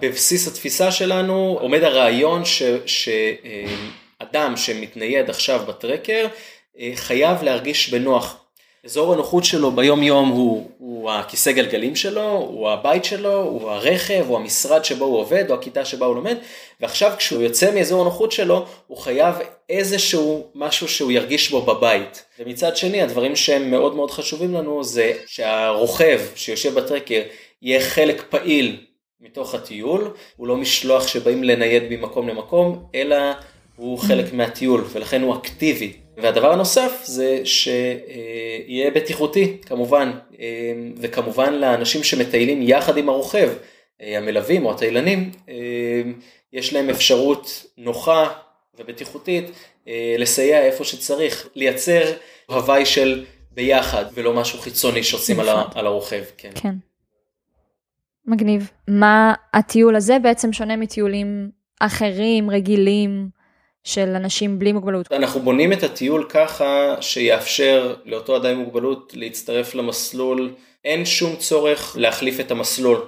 בבסיס 0.00 0.48
התפיסה 0.48 0.90
שלנו 0.92 1.58
עומד 1.60 1.82
הרעיון 1.82 2.42
שאדם 2.86 4.56
שמתנייד 4.56 5.30
עכשיו 5.30 5.60
בטרקר 5.68 6.26
uh, 6.26 6.78
חייב 6.94 7.42
להרגיש 7.42 7.90
בנוח. 7.90 8.41
אזור 8.86 9.12
הנוחות 9.12 9.44
שלו 9.44 9.70
ביום 9.70 10.02
יום 10.02 10.28
הוא, 10.28 10.70
הוא 10.78 11.10
הכיסא 11.10 11.52
גלגלים 11.52 11.96
שלו, 11.96 12.30
הוא 12.30 12.70
הבית 12.70 13.04
שלו, 13.04 13.42
הוא 13.42 13.70
הרכב, 13.70 14.24
הוא 14.28 14.36
המשרד 14.36 14.84
שבו 14.84 15.04
הוא 15.04 15.18
עובד, 15.18 15.50
או 15.50 15.54
הכיתה 15.54 15.84
שבה 15.84 16.06
הוא 16.06 16.14
לומד, 16.14 16.36
ועכשיו 16.80 17.12
כשהוא 17.18 17.42
יוצא 17.42 17.74
מאזור 17.74 18.02
הנוחות 18.02 18.32
שלו, 18.32 18.66
הוא 18.86 18.98
חייב 18.98 19.34
איזשהו 19.68 20.46
משהו 20.54 20.88
שהוא 20.88 21.12
ירגיש 21.12 21.50
בו 21.50 21.62
בבית. 21.62 22.24
ומצד 22.38 22.76
שני, 22.76 23.02
הדברים 23.02 23.36
שהם 23.36 23.70
מאוד 23.70 23.94
מאוד 23.96 24.10
חשובים 24.10 24.54
לנו 24.54 24.84
זה 24.84 25.12
שהרוכב 25.26 26.20
שיושב 26.34 26.74
בטרקר 26.74 27.22
יהיה 27.62 27.80
חלק 27.80 28.22
פעיל 28.28 28.80
מתוך 29.20 29.54
הטיול, 29.54 30.10
הוא 30.36 30.46
לא 30.46 30.56
משלוח 30.56 31.08
שבאים 31.08 31.44
לנייד 31.44 31.82
ממקום 31.90 32.28
למקום, 32.28 32.84
אלא 32.94 33.16
הוא 33.76 33.98
חלק 33.98 34.32
מהטיול, 34.32 34.84
ולכן 34.92 35.22
הוא 35.22 35.34
אקטיבי. 35.34 36.01
והדבר 36.22 36.52
הנוסף 36.52 37.00
זה 37.04 37.40
שיהיה 37.44 38.90
בטיחותי, 38.90 39.56
כמובן, 39.66 40.12
וכמובן 40.96 41.54
לאנשים 41.54 42.02
שמטיילים 42.04 42.62
יחד 42.62 42.96
עם 42.96 43.08
הרוכב, 43.08 43.52
המלווים 44.00 44.66
או 44.66 44.70
הטיילנים, 44.72 45.30
יש 46.52 46.72
להם 46.72 46.90
אפשרות 46.90 47.64
נוחה 47.78 48.28
ובטיחותית 48.78 49.44
לסייע 50.18 50.60
איפה 50.62 50.84
שצריך, 50.84 51.48
לייצר 51.54 52.02
הוואי 52.46 52.86
של 52.86 53.24
ביחד, 53.50 54.04
ולא 54.14 54.32
משהו 54.32 54.58
חיצוני 54.58 55.02
שעושים 55.02 55.40
על, 55.40 55.48
ה- 55.48 55.64
על 55.74 55.86
הרוכב. 55.86 56.22
כן. 56.36 56.50
כן. 56.54 56.74
מגניב. 58.26 58.70
מה 58.88 59.34
הטיול 59.54 59.96
הזה 59.96 60.18
בעצם 60.18 60.52
שונה 60.52 60.76
מטיולים 60.76 61.50
אחרים, 61.80 62.50
רגילים, 62.50 63.28
של 63.84 64.08
אנשים 64.16 64.58
בלי 64.58 64.72
מוגבלות? 64.72 65.12
אנחנו 65.12 65.40
בונים 65.40 65.72
את 65.72 65.82
הטיול 65.82 66.26
ככה 66.28 66.94
שיאפשר 67.00 67.94
לאותו 68.04 68.36
אדם 68.36 68.50
עם 68.50 68.58
מוגבלות 68.58 69.12
להצטרף 69.16 69.74
למסלול, 69.74 70.54
אין 70.84 71.04
שום 71.04 71.36
צורך 71.36 71.96
להחליף 71.98 72.40
את 72.40 72.50
המסלול, 72.50 73.06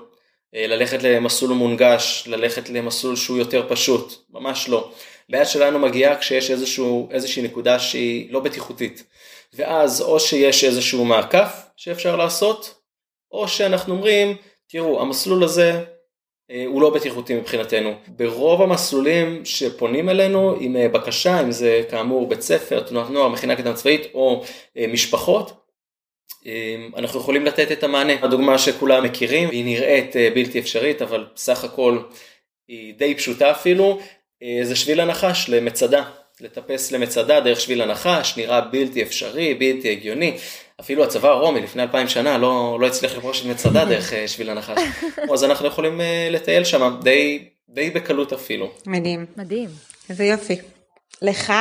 אה, 0.55 0.67
ללכת 0.67 1.03
למסלול 1.03 1.53
מונגש, 1.53 2.25
ללכת 2.27 2.69
למסלול 2.69 3.17
שהוא 3.17 3.39
יותר 3.39 3.67
פשוט, 3.69 4.15
ממש 4.31 4.69
לא. 4.69 4.91
הבעיה 5.29 5.45
שלנו 5.45 5.79
מגיעה 5.79 6.19
כשיש 6.19 6.51
איזשהו, 6.51 7.09
איזושהי 7.11 7.43
נקודה 7.43 7.79
שהיא 7.79 8.33
לא 8.33 8.41
בטיחותית, 8.41 9.05
ואז 9.55 10.03
או 10.03 10.21
שיש 10.21 10.65
איזשהו 10.65 11.05
מעקף 11.05 11.63
שאפשר 11.77 12.17
לעשות, 12.17 12.75
או 13.33 13.49
שאנחנו 13.49 13.95
אומרים, 13.95 14.37
תראו, 14.69 15.03
המסלול 15.03 15.45
הזה 15.45 15.85
הוא 16.67 16.83
לא 16.83 16.91
בטיחותי 16.91 17.35
מבחינתנו. 17.35 17.95
ברוב 18.09 18.63
המסלולים 18.63 19.45
שפונים 19.45 20.09
אלינו 20.09 20.57
עם 20.61 20.77
אה, 20.77 20.89
בקשה, 20.89 21.41
אם 21.41 21.53
זה 21.53 21.83
כאמור 21.91 22.29
בית 22.29 22.41
ספר, 22.41 22.81
תנועת 22.81 23.11
נוער, 23.11 23.29
מכינה 23.29 23.57
קדם 23.57 23.75
צבאית 23.75 24.03
או 24.15 24.45
אה, 24.77 24.87
משפחות, 24.87 25.61
אנחנו 26.97 27.21
יכולים 27.21 27.45
לתת 27.47 27.73
את 27.73 27.85
המענה. 27.85 28.13
הדוגמה 28.23 28.59
שכולם 28.59 29.05
מכירים, 29.05 29.51
היא 29.51 29.65
נראית 29.65 30.17
בלתי 30.35 30.59
אפשרית, 30.59 31.03
אבל 31.03 31.27
בסך 31.35 31.65
הכל 31.65 31.99
היא 32.69 32.95
די 32.95 33.15
פשוטה 33.15 33.51
אפילו, 33.51 33.99
זה 34.63 34.77
שביל 34.77 35.01
הנחש 35.01 35.49
למצדה. 35.49 36.05
לטפס 36.41 36.93
למצדה 36.93 37.41
דרך 37.41 37.61
שביל 37.61 37.83
הנחש, 37.83 38.37
נראה 38.37 38.61
בלתי 38.61 39.03
אפשרי, 39.03 39.55
בלתי 39.55 39.91
הגיוני. 39.91 40.37
אפילו 40.81 41.05
הצבא 41.05 41.29
הרומי 41.29 41.61
לפני 41.61 41.83
אלפיים 41.83 42.09
שנה 42.09 42.39
לא, 42.39 42.79
לא 42.81 42.87
הצליח 42.87 43.17
לפרוש 43.17 43.41
את 43.41 43.47
מצדה 43.47 43.85
דרך 43.85 44.13
אה, 44.13 44.29
שביל 44.29 44.51
הנחש. 44.51 44.79
אז 45.33 45.45
אנחנו 45.45 45.67
יכולים 45.67 46.01
אה, 46.01 46.29
לטייל 46.31 46.65
שם 46.65 46.97
די, 47.03 47.49
די 47.69 47.91
בקלות 47.91 48.33
אפילו. 48.33 48.73
מדהים. 48.87 49.27
מדהים. 49.37 49.69
איזה 50.11 50.25
יופי. 50.25 50.57
לך 51.23 51.53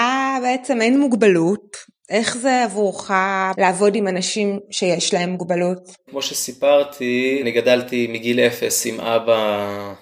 בעצם 0.43 0.81
אין 0.81 0.99
מוגבלות, 0.99 1.77
איך 2.09 2.37
זה 2.37 2.63
עבורך 2.63 3.11
לעבוד 3.57 3.95
עם 3.95 4.07
אנשים 4.07 4.59
שיש 4.71 5.13
להם 5.13 5.29
מוגבלות? 5.29 5.95
כמו 6.09 6.21
שסיפרתי, 6.21 7.39
אני 7.41 7.51
גדלתי 7.51 8.07
מגיל 8.07 8.39
אפס 8.39 8.85
עם 8.85 8.99
אבא, 8.99 9.93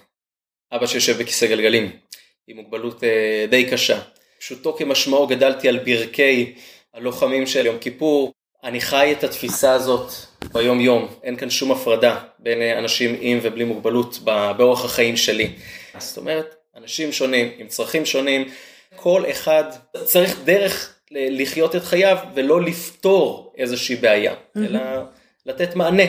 אבא 0.71 0.87
שיושב 0.87 1.17
בכיסא 1.17 1.47
גלגלים, 1.47 1.91
עם 2.47 2.57
מוגבלות 2.57 3.03
אה, 3.03 3.45
די 3.49 3.69
קשה. 3.69 3.99
פשוטו 4.39 4.73
כמשמעו 4.77 5.27
גדלתי 5.27 5.69
על 5.69 5.79
ברכי 5.79 6.53
הלוחמים 6.93 7.47
של 7.47 7.65
יום 7.65 7.77
כיפור. 7.77 8.31
אני 8.63 8.81
חי 8.81 9.15
את 9.17 9.23
התפיסה 9.23 9.71
הזאת 9.71 10.11
ביום 10.53 10.79
יום, 10.79 11.07
אין 11.23 11.35
כאן 11.35 11.49
שום 11.49 11.71
הפרדה 11.71 12.19
בין 12.39 12.77
אנשים 12.77 13.15
עם 13.19 13.39
ובלי 13.41 13.63
מוגבלות 13.63 14.19
באורח 14.57 14.85
החיים 14.85 15.17
שלי. 15.17 15.53
זאת 15.97 16.17
אומרת, 16.17 16.55
אנשים 16.77 17.11
שונים, 17.11 17.51
עם 17.57 17.67
צרכים 17.67 18.05
שונים, 18.05 18.47
כל 18.95 19.23
אחד 19.31 19.63
צריך 20.05 20.39
דרך 20.43 20.95
לחיות 21.11 21.75
את 21.75 21.83
חייו 21.83 22.17
ולא 22.35 22.61
לפתור 22.61 23.53
איזושהי 23.57 23.95
בעיה, 23.95 24.33
אלא 24.57 24.79
לתת 25.45 25.75
מענה 25.75 26.03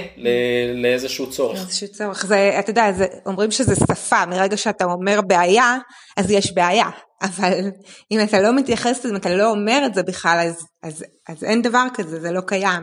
לאיזשהו 0.74 1.30
צורך. 1.30 1.58
איזשהו 1.58 1.88
צורך, 1.88 2.26
זה, 2.26 2.56
אתה 2.58 2.70
יודע, 2.70 2.92
זה, 2.92 3.06
אומרים 3.26 3.50
שזה 3.50 3.74
שפה, 3.74 4.26
מרגע 4.26 4.56
שאתה 4.56 4.84
אומר 4.84 5.20
בעיה, 5.20 5.76
אז 6.16 6.30
יש 6.30 6.52
בעיה, 6.54 6.86
אבל 7.22 7.70
אם 8.10 8.20
אתה 8.20 8.40
לא 8.40 8.56
מתייחס 8.56 8.98
לזה, 8.98 9.08
אם 9.10 9.16
אתה 9.16 9.34
לא 9.34 9.50
אומר 9.50 9.82
את 9.86 9.94
זה 9.94 10.02
בכלל, 10.02 10.46
אז, 10.48 10.66
אז, 10.82 11.04
אז 11.28 11.44
אין 11.44 11.62
דבר 11.62 11.84
כזה, 11.94 12.20
זה 12.20 12.32
לא 12.32 12.40
קיים. 12.40 12.82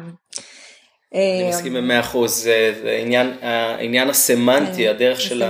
אני 1.14 1.50
מסכים 1.50 1.74
במאה 1.74 2.00
אחוז, 2.00 2.50
העניין 3.80 4.10
הסמנטי, 4.10 4.84
כן, 4.84 4.90
הדרך 4.90 5.22
של 5.22 5.44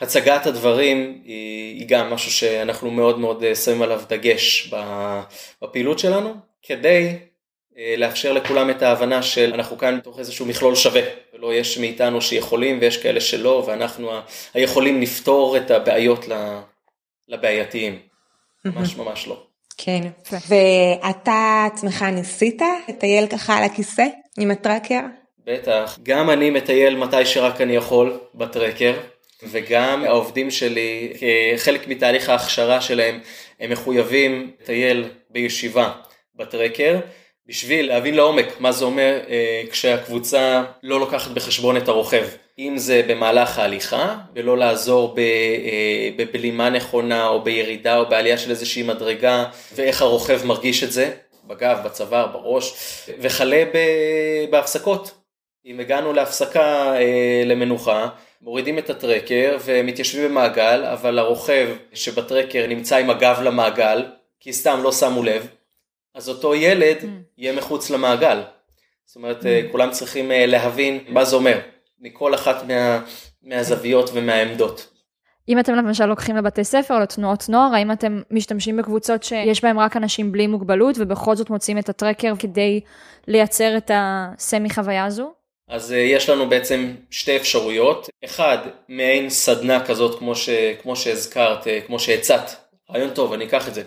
הצגת 0.00 0.46
הדברים 0.46 1.22
היא 1.24 1.88
גם 1.88 2.10
משהו 2.10 2.30
שאנחנו 2.30 2.90
מאוד 2.90 3.18
מאוד 3.18 3.44
שמים 3.64 3.82
עליו 3.82 4.02
דגש 4.08 4.74
בפעילות 5.62 5.98
שלנו, 5.98 6.34
כדי 6.62 7.18
לאפשר 7.96 8.32
לכולם 8.32 8.70
את 8.70 8.82
ההבנה 8.82 9.22
של 9.22 9.50
אנחנו 9.54 9.78
כאן 9.78 9.98
בתוך 9.98 10.18
איזשהו 10.18 10.46
מכלול 10.46 10.74
שווה, 10.74 11.02
ולא 11.34 11.54
יש 11.54 11.78
מאיתנו 11.78 12.22
שיכולים 12.22 12.78
ויש 12.80 12.96
כאלה 12.96 13.20
שלא, 13.20 13.64
ואנחנו 13.66 14.10
היכולים 14.54 15.00
לפתור 15.00 15.56
את 15.56 15.70
הבעיות 15.70 16.24
לבעייתיים, 17.28 17.98
ממש 18.64 18.96
ממש 18.96 19.28
לא. 19.28 19.42
כן, 19.78 20.00
ואתה 20.48 21.66
עצמך 21.72 22.02
ניסית 22.02 22.62
לטייל 22.88 23.26
ככה 23.26 23.58
על 23.58 23.64
הכיסא 23.64 24.04
עם 24.38 24.50
הטרקר? 24.50 25.00
בטח, 25.46 25.98
גם 26.02 26.30
אני 26.30 26.50
מטייל 26.50 26.96
מתי 26.96 27.26
שרק 27.26 27.60
אני 27.60 27.76
יכול 27.76 28.20
בטרקר, 28.34 28.94
וגם 29.42 30.04
העובדים 30.04 30.50
שלי, 30.50 31.12
כחלק 31.54 31.88
מתהליך 31.88 32.28
ההכשרה 32.28 32.80
שלהם, 32.80 33.20
הם 33.60 33.70
מחויבים 33.70 34.50
לטייל 34.60 35.04
בישיבה 35.30 35.92
בטרקר. 36.34 37.00
בשביל 37.48 37.88
להבין 37.88 38.14
לעומק 38.14 38.60
מה 38.60 38.72
זה 38.72 38.84
אומר 38.84 39.18
אה, 39.28 39.62
כשהקבוצה 39.70 40.64
לא 40.82 41.00
לוקחת 41.00 41.30
בחשבון 41.30 41.76
את 41.76 41.88
הרוכב. 41.88 42.26
אם 42.58 42.74
זה 42.76 43.02
במהלך 43.08 43.58
ההליכה, 43.58 44.16
ולא 44.34 44.58
לעזור 44.58 45.14
ב, 45.14 45.18
אה, 45.18 46.10
בבלימה 46.16 46.70
נכונה 46.70 47.28
או 47.28 47.42
בירידה 47.42 47.98
או 47.98 48.08
בעלייה 48.08 48.38
של 48.38 48.50
איזושהי 48.50 48.82
מדרגה, 48.82 49.44
ואיך 49.74 50.02
הרוכב 50.02 50.40
מרגיש 50.44 50.84
את 50.84 50.92
זה, 50.92 51.12
בגב, 51.46 51.78
בצוואר, 51.84 52.26
בראש, 52.26 52.74
וכלה 53.18 53.64
בהפסקות. 54.50 55.10
אם 55.66 55.80
הגענו 55.80 56.12
להפסקה 56.12 56.94
אה, 56.96 57.42
למנוחה, 57.46 58.08
מורידים 58.42 58.78
את 58.78 58.90
הטרקר 58.90 59.56
ומתיישבים 59.64 60.30
במעגל, 60.30 60.84
אבל 60.84 61.18
הרוכב 61.18 61.68
שבטרקר 61.94 62.66
נמצא 62.68 62.96
עם 62.96 63.10
הגב 63.10 63.40
למעגל, 63.42 64.04
כי 64.40 64.52
סתם 64.52 64.80
לא 64.82 64.92
שמו 64.92 65.22
לב, 65.22 65.46
אז 66.16 66.28
אותו 66.28 66.54
ילד 66.54 66.96
mm. 67.00 67.06
יהיה 67.38 67.52
מחוץ 67.52 67.90
למעגל. 67.90 68.42
זאת 69.04 69.16
אומרת, 69.16 69.42
mm. 69.42 69.72
כולם 69.72 69.90
צריכים 69.90 70.30
להבין 70.34 71.04
מה 71.08 71.24
זה 71.24 71.36
אומר, 71.36 71.58
מכל 72.00 72.34
אחת 72.34 72.62
מה, 72.68 73.00
מהזוויות 73.42 74.10
ומהעמדות. 74.14 74.92
אם 75.48 75.58
אתם 75.58 75.74
למשל 75.74 76.06
לוקחים 76.06 76.36
לבתי 76.36 76.64
ספר 76.64 76.98
לתנועות 76.98 77.48
נוער, 77.48 77.74
האם 77.74 77.92
אתם 77.92 78.22
משתמשים 78.30 78.76
בקבוצות 78.76 79.22
שיש 79.22 79.64
בהם 79.64 79.78
רק 79.78 79.96
אנשים 79.96 80.32
בלי 80.32 80.46
מוגבלות, 80.46 80.96
ובכל 80.98 81.36
זאת 81.36 81.50
מוצאים 81.50 81.78
את 81.78 81.88
הטרקר 81.88 82.32
כדי 82.38 82.80
לייצר 83.28 83.76
את 83.76 83.90
הסמי 83.94 84.70
חוויה 84.70 85.04
הזו? 85.04 85.32
אז 85.68 85.92
יש 85.92 86.30
לנו 86.30 86.48
בעצם 86.48 86.94
שתי 87.10 87.36
אפשרויות. 87.36 88.08
אחד, 88.24 88.58
מעין 88.88 89.30
סדנה 89.30 89.86
כזאת, 89.86 90.18
כמו, 90.18 90.34
ש, 90.34 90.48
כמו 90.82 90.96
שהזכרת, 90.96 91.66
כמו 91.86 91.98
שהצעת, 91.98 92.56
רעיון 92.90 93.10
טוב, 93.10 93.32
אני 93.32 93.44
אקח 93.44 93.68
את 93.68 93.74
זה. 93.74 93.82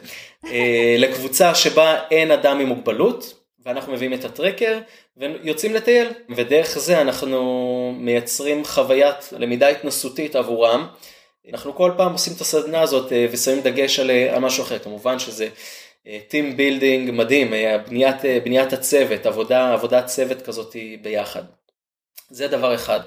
אה, 0.45 0.95
לקבוצה 0.97 1.55
שבה 1.55 1.99
אין 2.11 2.31
אדם 2.31 2.59
עם 2.59 2.67
מוגבלות, 2.67 3.33
ואנחנו 3.65 3.93
מביאים 3.93 4.13
את 4.13 4.25
הטרקר 4.25 4.79
ויוצאים 5.17 5.73
לטייל, 5.73 6.07
ודרך 6.35 6.79
זה 6.79 7.01
אנחנו 7.01 7.93
מייצרים 7.97 8.65
חוויית 8.65 9.29
למידה 9.31 9.67
התנסותית 9.67 10.35
עבורם. 10.35 10.87
אנחנו 11.53 11.75
כל 11.75 11.91
פעם 11.97 12.11
עושים 12.11 12.33
את 12.35 12.41
הסדנה 12.41 12.81
הזאת 12.81 13.13
אה, 13.13 13.25
ושמים 13.31 13.61
דגש 13.61 13.99
על, 13.99 14.11
על 14.11 14.39
משהו 14.39 14.63
אחר, 14.63 14.79
כמובן 14.79 15.19
שזה 15.19 15.47
team 16.27 16.57
building 16.57 17.11
מדהים, 17.11 17.53
בניית, 17.87 18.15
בניית 18.43 18.73
הצוות, 18.73 19.25
עבודה, 19.25 19.73
עבודת 19.73 20.05
צוות 20.05 20.41
כזאת 20.41 20.75
ביחד. 21.01 21.43
זה 22.29 22.47
דבר 22.47 22.75
אחד. 22.75 22.99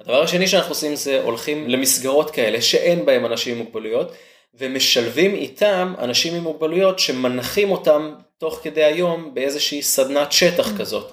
הדבר 0.00 0.22
השני 0.22 0.48
שאנחנו 0.48 0.70
עושים 0.70 0.96
זה 0.96 1.22
הולכים 1.22 1.68
למסגרות 1.70 2.30
כאלה 2.30 2.62
שאין 2.62 3.06
בהם 3.06 3.26
אנשים 3.26 3.56
עם 3.56 3.62
מוגבלויות 3.64 4.12
ומשלבים 4.54 5.34
איתם 5.34 5.94
אנשים 5.98 6.34
עם 6.34 6.42
מוגבלויות 6.42 6.98
שמנחים 6.98 7.70
אותם 7.70 8.14
תוך 8.38 8.60
כדי 8.62 8.84
היום 8.84 9.34
באיזושהי 9.34 9.82
סדנת 9.82 10.32
שטח 10.32 10.68
mm. 10.68 10.78
כזאת. 10.78 11.12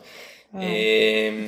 אה, 0.55 0.61
אמ, 0.61 1.47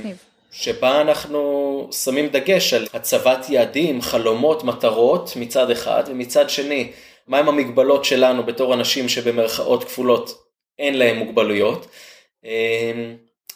שבה 0.52 1.02
אנחנו 1.02 1.90
שמים 1.92 2.28
דגש 2.28 2.74
על 2.74 2.88
הצבת 2.94 3.50
יעדים, 3.50 4.02
חלומות, 4.02 4.64
מטרות 4.64 5.34
מצד 5.36 5.72
אחד 5.72 6.04
ומצד 6.08 6.50
שני 6.50 6.92
מהם 7.28 7.50
המגבלות 7.50 8.06
שלנו 8.06 8.44
בתור 8.44 8.74
אנשים 8.74 9.10
שבמרכאות 9.10 9.84
כפולות 9.84 10.44
אין 10.80 10.98
להם 10.98 11.18
מוגבלויות 11.18 11.88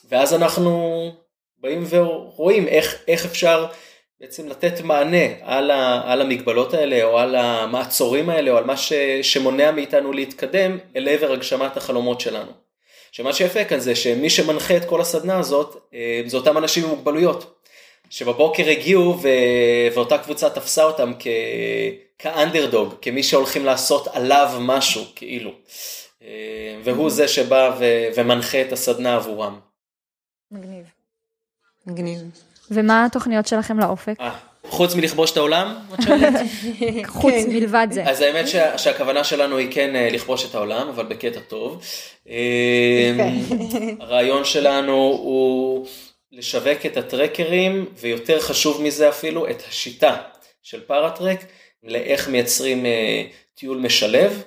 ואז 0.09 0.33
אנחנו 0.33 1.11
באים 1.57 1.83
ורואים 1.89 2.67
איך, 2.67 2.95
איך 3.07 3.25
אפשר 3.25 3.65
בעצם 4.23 4.49
לתת 4.49 4.81
מענה 4.81 5.25
על, 5.41 5.71
ה, 5.71 6.01
על 6.05 6.21
המגבלות 6.21 6.73
האלה 6.73 7.03
או 7.03 7.19
על 7.19 7.35
המעצורים 7.35 8.29
האלה 8.29 8.51
או 8.51 8.57
על 8.57 8.63
מה 8.63 8.77
ש, 8.77 8.93
שמונע 9.21 9.71
מאיתנו 9.71 10.13
להתקדם 10.13 10.77
אל 10.95 11.09
עבר 11.09 11.31
הגשמת 11.31 11.77
החלומות 11.77 12.21
שלנו. 12.21 12.51
שמה 13.11 13.33
שיפה 13.33 13.65
כאן 13.65 13.79
זה 13.79 13.95
שמי 13.95 14.29
שמנחה 14.29 14.77
את 14.77 14.85
כל 14.85 15.01
הסדנה 15.01 15.39
הזאת 15.39 15.89
אה, 15.93 16.21
זה 16.25 16.37
אותם 16.37 16.57
אנשים 16.57 16.83
עם 16.83 16.89
מוגבלויות. 16.89 17.59
שבבוקר 18.09 18.69
הגיעו 18.69 19.19
ו... 19.21 19.27
ואותה 19.93 20.17
קבוצה 20.17 20.49
תפסה 20.49 20.83
אותם 20.83 21.13
כ... 21.19 21.27
כאנדרדוג, 22.19 22.93
כמי 23.01 23.23
שהולכים 23.23 23.65
לעשות 23.65 24.07
עליו 24.07 24.57
משהו 24.59 25.03
כאילו. 25.15 25.51
אה, 26.23 26.77
והוא 26.83 27.09
זה 27.09 27.27
שבא 27.27 27.75
ו... 27.79 27.85
ומנחה 28.15 28.61
את 28.61 28.71
הסדנה 28.71 29.15
עבורם. 29.15 29.59
מגניב. 30.51 30.85
מגניב. 31.87 32.52
ומה 32.71 33.05
התוכניות 33.05 33.47
שלכם 33.47 33.79
לאופק? 33.79 34.15
אה, 34.19 34.31
חוץ 34.69 34.95
מלכבוש 34.95 35.31
את 35.31 35.37
העולם? 35.37 35.75
חוץ 37.05 37.33
מלבד 37.47 37.87
זה. 37.91 38.03
אז 38.03 38.21
האמת 38.21 38.45
שהכוונה 38.77 39.23
שלנו 39.23 39.57
היא 39.57 39.67
כן 39.71 39.95
אה, 39.95 40.09
לכבוש 40.11 40.45
את 40.45 40.55
העולם, 40.55 40.87
אבל 40.87 41.05
בקטע 41.05 41.39
טוב. 41.39 41.81
אמ, 42.27 42.33
הרעיון 43.99 44.45
שלנו 44.45 44.93
הוא 44.93 45.87
לשווק 46.31 46.85
את 46.85 46.97
הטרקרים, 46.97 47.85
ויותר 47.99 48.39
חשוב 48.39 48.81
מזה 48.81 49.09
אפילו, 49.09 49.49
את 49.49 49.63
השיטה 49.69 50.15
של 50.63 50.81
פאראטרק, 50.87 51.45
לאיך 51.83 52.29
מייצרים 52.29 52.85
אה, 52.85 53.23
טיול 53.55 53.77
משלב. 53.77 54.43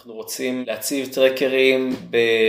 אנחנו 0.00 0.14
רוצים 0.14 0.64
להציב 0.66 1.08
טרקרים 1.12 1.96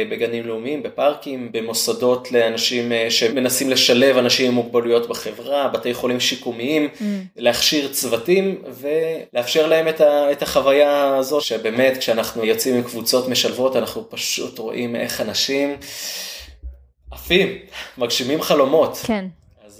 בגנים 0.09 0.47
לאומיים, 0.47 0.83
בפארקים, 0.83 1.51
במוסדות 1.51 2.31
לאנשים 2.31 2.91
אה, 2.91 3.11
שמנסים 3.11 3.69
לשלב 3.69 4.17
אנשים 4.17 4.47
עם 4.47 4.53
מוגבלויות 4.53 5.09
בחברה, 5.09 5.67
בתי 5.67 5.93
חולים 5.93 6.19
שיקומיים, 6.19 6.89
mm. 6.93 7.03
להכשיר 7.35 7.87
צוותים 7.87 8.61
ולאפשר 8.67 9.67
להם 9.67 9.87
את 10.31 10.41
החוויה 10.41 11.15
הזו 11.15 11.41
שבאמת 11.41 11.97
כשאנחנו 11.97 12.45
יוצאים 12.45 12.75
עם 12.75 12.83
קבוצות 12.83 13.27
משלבות 13.27 13.75
אנחנו 13.75 14.09
פשוט 14.09 14.59
רואים 14.59 14.95
איך 14.95 15.21
אנשים 15.21 15.75
עפים, 17.11 17.57
מגשימים 17.97 18.41
חלומות. 18.41 18.97
כן. 19.03 19.25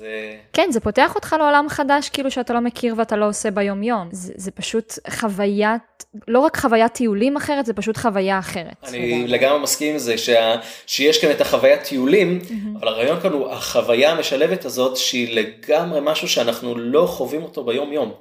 אז... 0.02 0.06
כן, 0.54 0.68
זה 0.72 0.80
פותח 0.80 1.16
אותך 1.16 1.36
לעולם 1.40 1.66
חדש, 1.70 2.10
כאילו 2.10 2.32
שאתה 2.32 2.54
לא 2.54 2.60
מכיר 2.60 2.96
ואתה 2.98 3.16
לא 3.16 3.28
עושה 3.28 3.52
ביום-יום. 3.52 4.10
זה, 4.12 4.34
זה 4.36 4.52
פשוט 4.52 4.94
חוויית, 5.10 6.06
לא 6.28 6.40
רק 6.40 6.58
חוויית 6.58 6.94
טיולים 6.94 7.38
אחרת, 7.38 7.66
זה 7.66 7.74
פשוט 7.74 7.98
חוויה 7.98 8.40
אחרת. 8.40 8.74
אני 8.88 9.28
לגמרי 9.28 9.60
מסכים 9.60 9.94
עם 9.94 10.00
זה, 10.00 10.18
שה, 10.18 10.56
שיש 10.86 11.22
כאן 11.22 11.32
את 11.32 11.42
החוויית 11.42 11.84
טיולים, 11.84 12.40
mm-hmm. 12.42 12.80
אבל 12.80 12.88
הרעיון 12.88 13.20
כאן 13.20 13.32
הוא 13.32 13.52
החוויה 13.52 14.12
המשלבת 14.12 14.66
הזאת, 14.66 14.98
שהיא 14.98 15.36
לגמרי 15.36 16.00
משהו 16.04 16.28
שאנחנו 16.28 16.78
לא 16.78 17.06
חווים 17.06 17.44
אותו 17.44 17.64
ביום-יום. 17.64 18.12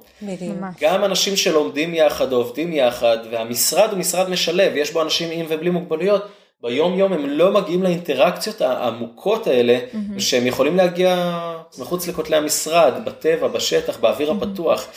גם 0.81 1.05
אנשים 1.05 1.35
שלומדים 1.35 1.93
יחד 1.93 2.33
או 2.33 2.37
עובדים 2.37 2.73
יחד, 2.73 3.17
והמשרד 3.31 3.89
הוא 3.91 3.99
משרד 3.99 4.29
משלב, 4.29 4.75
יש 4.75 4.91
בו 4.91 5.01
אנשים 5.01 5.29
עם 5.31 5.45
ובלי 5.49 5.69
מוגבלויות. 5.69 6.40
ביום 6.63 6.99
יום 6.99 7.13
הם 7.13 7.25
לא 7.25 7.51
מגיעים 7.53 7.83
לאינטראקציות 7.83 8.61
העמוקות 8.61 9.47
האלה, 9.47 9.79
mm-hmm. 9.79 10.19
שהם 10.19 10.47
יכולים 10.47 10.77
להגיע 10.77 11.39
מחוץ 11.79 12.07
לכותלי 12.07 12.35
המשרד, 12.35 12.93
בטבע, 13.05 13.47
בשטח, 13.47 13.99
באוויר 13.99 14.31
mm-hmm. 14.31 14.43
הפתוח. 14.43 14.87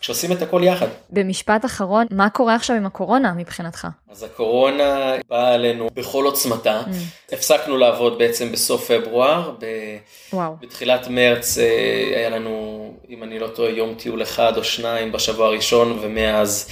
כשעושים 0.00 0.32
את 0.32 0.42
הכל 0.42 0.60
יחד. 0.64 0.86
במשפט 1.10 1.64
אחרון, 1.64 2.06
מה 2.10 2.30
קורה 2.30 2.54
עכשיו 2.54 2.76
עם 2.76 2.86
הקורונה 2.86 3.32
מבחינתך? 3.32 3.88
אז 4.10 4.22
הקורונה 4.22 5.12
באה 5.28 5.54
עלינו 5.54 5.88
בכל 5.94 6.24
עוצמתה. 6.24 6.82
Mm. 6.86 7.34
הפסקנו 7.34 7.76
לעבוד 7.76 8.18
בעצם 8.18 8.52
בסוף 8.52 8.90
פברואר. 8.90 9.50
ב... 9.58 9.66
וואו. 10.32 10.56
בתחילת 10.60 11.08
מרץ 11.08 11.58
אה, 11.58 11.64
היה 12.16 12.30
לנו, 12.30 12.94
אם 13.10 13.22
אני 13.22 13.38
לא 13.38 13.48
טועה, 13.48 13.70
יום 13.70 13.94
טיול 13.94 14.22
אחד 14.22 14.52
או 14.56 14.64
שניים 14.64 15.12
בשבוע 15.12 15.46
הראשון, 15.46 15.98
ומאז 16.02 16.68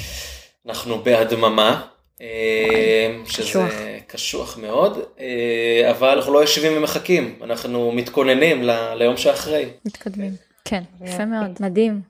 אנחנו 0.69 0.99
בהדממה. 0.99 1.83
אה, 2.21 3.17
שזה 3.25 3.99
קשוח. 4.07 4.59
מאוד, 4.59 4.99
אה, 5.21 5.91
אבל 5.91 6.09
אנחנו 6.09 6.33
לא 6.33 6.39
יושבים 6.39 6.73
ומחכים, 6.77 7.39
אנחנו 7.43 7.93
מתכוננים 7.93 8.63
ליום 8.97 9.17
שאחרי. 9.17 9.69
מתקדמים, 9.85 10.33
כן, 10.65 10.83
יפה 11.01 11.25
מאוד, 11.25 11.51
מדהים. 11.61 12.01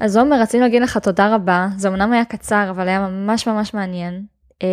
אז 0.00 0.16
עומר, 0.16 0.40
רצינו 0.40 0.62
להגיד 0.62 0.82
לך 0.82 0.98
תודה 0.98 1.34
רבה, 1.34 1.66
זה 1.76 1.88
אמנם 1.88 2.12
היה 2.12 2.24
קצר, 2.24 2.66
אבל 2.70 2.88
היה 2.88 3.00
ממש 3.00 3.46
ממש 3.46 3.74
מעניין, 3.74 4.22
אה, 4.62 4.68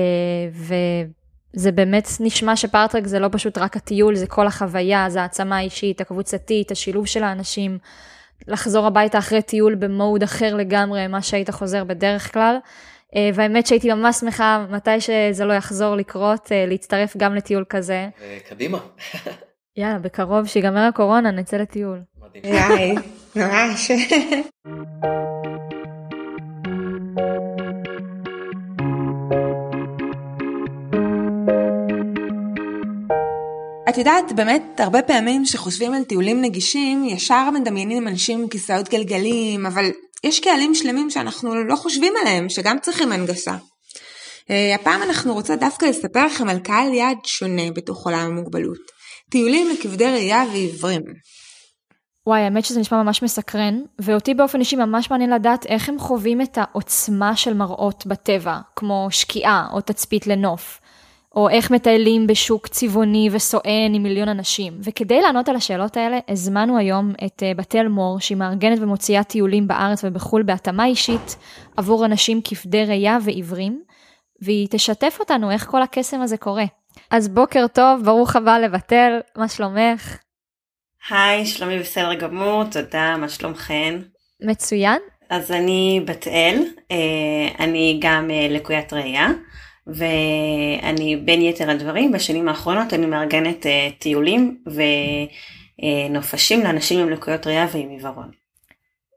וזה 1.54 1.72
באמת 1.72 2.08
נשמע 2.20 2.56
שפארטרק 2.56 3.08
זה 3.08 3.20
לא 3.20 3.30
פשוט 3.32 3.58
רק 3.58 3.78
הטיול, 3.78 4.16
זה 4.16 4.28
כל 4.28 4.48
החוויה, 4.48 5.10
זה 5.10 5.22
העצמה 5.22 5.58
האישית, 5.58 6.02
הקבוצתית, 6.02 6.72
השילוב 6.72 7.06
של 7.06 7.24
האנשים, 7.24 7.78
לחזור 8.48 8.86
הביתה 8.86 9.18
אחרי 9.18 9.42
טיול 9.42 9.76
במוד 9.76 10.24
אחר 10.24 10.56
לגמרי, 10.56 11.08
מה 11.08 11.22
שהיית 11.22 11.50
חוזר 11.50 11.84
בדרך 11.84 12.34
כלל. 12.34 12.58
אה, 13.18 13.30
והאמת 13.34 13.68
שהייתי 13.68 13.94
ממש 13.94 14.16
שמחה 14.16 14.66
מתי 14.70 15.02
שזה 15.02 15.46
לא 15.46 15.54
יחזור 15.54 15.96
לקרות, 15.96 16.52
אה, 16.52 16.66
להצטרף 16.68 17.18
גם 17.18 17.36
לטיול 17.36 17.64
כזה. 17.70 18.10
קדימה. 18.50 18.80
יאללה, 19.78 20.00
בקרוב 20.00 20.46
שיגמר 20.46 20.82
הקורונה, 20.82 21.32
נצא 21.32 21.58
לטיול. 21.58 22.00
מדהים. 22.22 22.54
יאי, 22.56 22.96
ממש. 23.36 23.92
את 33.90 33.98
יודעת, 33.98 34.32
באמת, 34.32 34.80
הרבה 34.80 35.02
פעמים 35.02 35.46
שחושבים 35.46 35.94
על 35.94 36.04
טיולים 36.04 36.42
נגישים, 36.42 37.04
ישר 37.04 37.50
מדמיינים 37.50 38.08
אנשים 38.08 38.42
עם 38.42 38.48
כיסאות 38.48 38.90
גלגלים, 38.90 39.66
אבל 39.66 39.86
יש 40.28 40.40
קהלים 40.40 40.76
שלמים 40.76 41.10
שאנחנו 41.10 41.64
לא 41.64 41.76
חושבים 41.76 42.14
עליהם, 42.22 42.50
שגם 42.50 42.80
צריכים 42.80 43.12
הנגשה. 43.12 43.56
אה, 44.50 44.76
הפעם 44.76 45.04
אנחנו 45.04 45.34
רוצות 45.34 45.60
דווקא 45.60 45.86
לספר 45.86 46.26
לכם 46.26 46.50
על 46.50 46.60
קהל 46.60 46.94
יעד 46.94 47.18
שונה 47.24 47.72
בתוך 47.76 48.06
עולם 48.06 48.20
המוגבלות. 48.20 48.98
טיולים 49.30 49.70
לכבדי 49.70 50.06
ראייה 50.06 50.44
ועיוורים. 50.52 51.02
וואי, 52.28 52.42
האמת 52.42 52.66
שזה 52.66 52.80
נשמע 52.80 53.04
ממש 53.04 53.24
מסקרן, 53.24 53.82
ואותי 54.02 54.34
באופן 54.34 54.60
אישי 54.60 54.76
ממש 54.76 55.12
מעניין 55.12 55.30
לדעת 55.30 55.66
איך 55.66 55.90
הם 55.90 56.00
חווים 56.00 56.42
את 56.42 56.58
העוצמה 56.58 57.36
של 57.36 57.54
מראות 57.54 58.06
בטבע, 58.08 58.58
כמו 58.76 59.08
שקיעה 59.12 59.68
או 59.74 59.82
תצפית 59.82 60.28
לנוף. 60.28 60.80
או 61.38 61.50
איך 61.50 61.72
מטיילים 61.72 62.28
בשוק 62.28 62.68
צבעוני 62.68 63.30
וסואן 63.32 63.94
עם 63.94 64.04
מיליון 64.04 64.30
אנשים. 64.30 64.74
וכדי 64.84 65.22
לענות 65.22 65.50
על 65.50 65.56
השאלות 65.56 65.98
האלה, 65.98 66.20
הזמנו 66.28 66.78
היום 66.78 67.14
את 67.26 67.44
אה, 67.44 67.54
בתל 67.54 67.88
מור, 67.88 68.20
שהיא 68.20 68.38
מארגנת 68.38 68.80
ומוציאה 68.82 69.24
טיולים 69.24 69.68
בארץ 69.68 70.04
ובחו"ל 70.04 70.44
בהתאמה 70.44 70.86
אישית 70.86 71.36
עבור 71.78 72.06
אנשים 72.06 72.42
כבדי 72.44 72.86
ראייה 72.86 73.18
ועיוורים, 73.24 73.82
והיא 74.42 74.68
תשתף 74.72 75.18
אותנו 75.20 75.52
איך 75.52 75.66
כל 75.66 75.82
הקסם 75.82 76.22
הזה 76.22 76.38
קורה. 76.38 76.66
אז 77.12 77.28
בוקר 77.28 77.68
טוב, 77.68 78.04
ברוך 78.04 78.36
הבא 78.36 78.58
לבתל, 78.58 79.20
מה 79.36 79.48
שלומך? 79.48 80.18
היי, 81.10 81.46
שלומי 81.46 81.80
בסדר 81.80 82.14
גמור, 82.14 82.64
תודה, 82.64 83.16
מה 83.18 83.30
שלומכן? 83.30 84.00
מצוין. 84.42 85.00
אז 85.30 85.52
אני 85.52 86.02
בת 86.06 86.28
אל, 86.28 86.64
אה, 86.92 87.66
אני 87.66 88.00
גם 88.02 88.32
אה, 88.32 88.48
לקוית 88.50 88.94
ראייה. 88.94 89.28
ואני 89.88 91.16
בין 91.16 91.42
יתר 91.42 91.70
הדברים 91.70 92.12
בשנים 92.12 92.48
האחרונות 92.48 92.94
אני 92.94 93.06
מארגנת 93.06 93.66
uh, 93.66 93.70
טיולים 94.00 94.64
ונופשים 96.10 96.64
לאנשים 96.64 97.00
עם 97.00 97.10
לקויות 97.10 97.48
ראייה 97.48 97.68
ועם 97.72 97.90
עיוורון. 97.90 98.32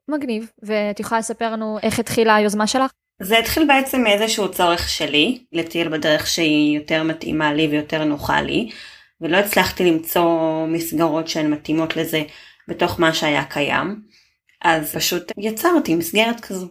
מגניב, 0.09 0.51
ואת 0.63 1.01
יכולה 1.01 1.19
לספר 1.19 1.53
לנו 1.53 1.79
איך 1.83 1.99
התחילה 1.99 2.35
היוזמה 2.35 2.67
שלך? 2.67 2.91
זה 3.23 3.39
התחיל 3.39 3.67
בעצם 3.67 4.03
מאיזשהו 4.03 4.51
צורך 4.51 4.89
שלי 4.89 5.45
לטייל 5.53 5.89
בדרך 5.89 6.27
שהיא 6.27 6.79
יותר 6.79 7.03
מתאימה 7.03 7.53
לי 7.55 7.67
ויותר 7.67 8.05
נוחה 8.05 8.43
לי 8.43 8.71
ולא 9.21 9.37
הצלחתי 9.37 9.85
למצוא 9.85 10.67
מסגרות 10.67 11.29
שהן 11.29 11.51
מתאימות 11.51 11.97
לזה 11.97 12.23
בתוך 12.69 13.01
מה 13.01 13.15
שהיה 13.15 13.45
קיים 13.45 14.03
אז 14.63 14.97
פשוט 14.97 15.33
יצרתי 15.39 15.95
מסגרת 15.95 16.41
כזו 16.41 16.69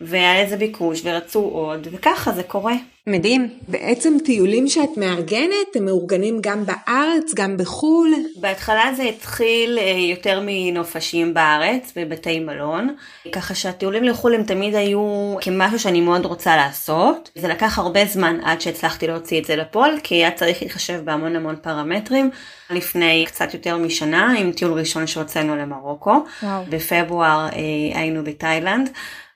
והיה 0.00 0.44
לזה 0.44 0.56
ביקוש 0.56 1.00
ורצו 1.04 1.40
עוד 1.40 1.88
וככה 1.92 2.32
זה 2.32 2.42
קורה. 2.42 2.74
מדהים. 3.06 3.48
בעצם 3.68 4.16
טיולים 4.24 4.68
שאת 4.68 4.96
מארגנת 4.96 5.76
הם 5.76 5.84
מאורגנים 5.84 6.38
גם 6.40 6.64
בארץ, 6.66 7.34
גם 7.34 7.56
בחו"ל. 7.56 8.14
בהתחלה 8.36 8.94
זה 8.96 9.02
התחיל 9.02 9.78
אה, 9.78 9.90
יותר 10.10 10.40
מנופשים 10.46 11.34
בארץ, 11.34 11.92
בבתי 11.96 12.40
מלון, 12.40 12.94
ככה 13.32 13.54
שהטיולים 13.54 14.04
לחו"ל 14.04 14.34
הם 14.34 14.42
תמיד 14.42 14.74
היו 14.74 15.34
כמשהו 15.40 15.78
שאני 15.78 16.00
מאוד 16.00 16.24
רוצה 16.24 16.56
לעשות. 16.56 17.30
זה 17.34 17.48
לקח 17.48 17.78
הרבה 17.78 18.04
זמן 18.04 18.38
עד 18.44 18.60
שהצלחתי 18.60 19.06
להוציא 19.06 19.40
את 19.40 19.44
זה 19.44 19.56
לפועל, 19.56 19.98
כי 20.02 20.14
היה 20.14 20.30
צריך 20.30 20.62
להתחשב 20.62 21.00
בהמון 21.04 21.36
המון 21.36 21.56
פרמטרים. 21.62 22.30
לפני 22.70 23.24
קצת 23.26 23.54
יותר 23.54 23.76
משנה, 23.76 24.34
עם 24.38 24.52
טיול 24.52 24.78
ראשון 24.78 25.06
שהוצאנו 25.06 25.56
למרוקו. 25.56 26.24
וואו. 26.42 26.62
בפברואר 26.68 27.46
אה, 27.46 27.98
היינו 27.98 28.24
בתאילנד. 28.24 28.90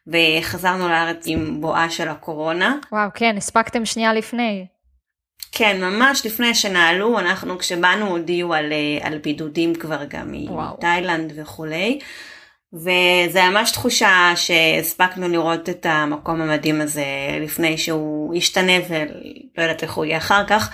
וחזרנו 0.09 0.89
לארץ 0.89 1.25
עם 1.27 1.61
בואה 1.61 1.91
של 1.91 2.09
הקורונה. 2.09 2.77
וואו, 2.93 3.09
כן, 3.15 3.35
הספקתם 3.37 3.85
שנייה 3.85 4.13
לפני. 4.13 4.67
כן, 5.53 5.81
ממש 5.81 6.27
לפני 6.27 6.55
שנעלו, 6.55 7.19
אנחנו 7.19 7.59
כשבאנו 7.59 8.07
הודיעו 8.07 8.55
על, 8.55 8.73
אה, 8.73 9.07
על 9.07 9.19
בידודים 9.19 9.75
כבר 9.75 10.05
גם. 10.05 10.33
מתאילנד 10.33 11.33
וכולי. 11.37 11.99
וזה 12.73 13.41
ממש 13.51 13.71
תחושה 13.71 14.33
שהספקנו 14.37 15.29
לראות 15.29 15.69
את 15.69 15.87
המקום 15.89 16.41
המדהים 16.41 16.81
הזה 16.81 17.05
לפני 17.41 17.79
שהוא 17.79 18.35
ישתנה 18.35 18.73
ולא 18.89 19.63
יודעת 19.63 19.83
איך 19.83 19.93
הוא 19.93 20.05
יהיה 20.05 20.19
אחר 20.19 20.47
כך. 20.47 20.71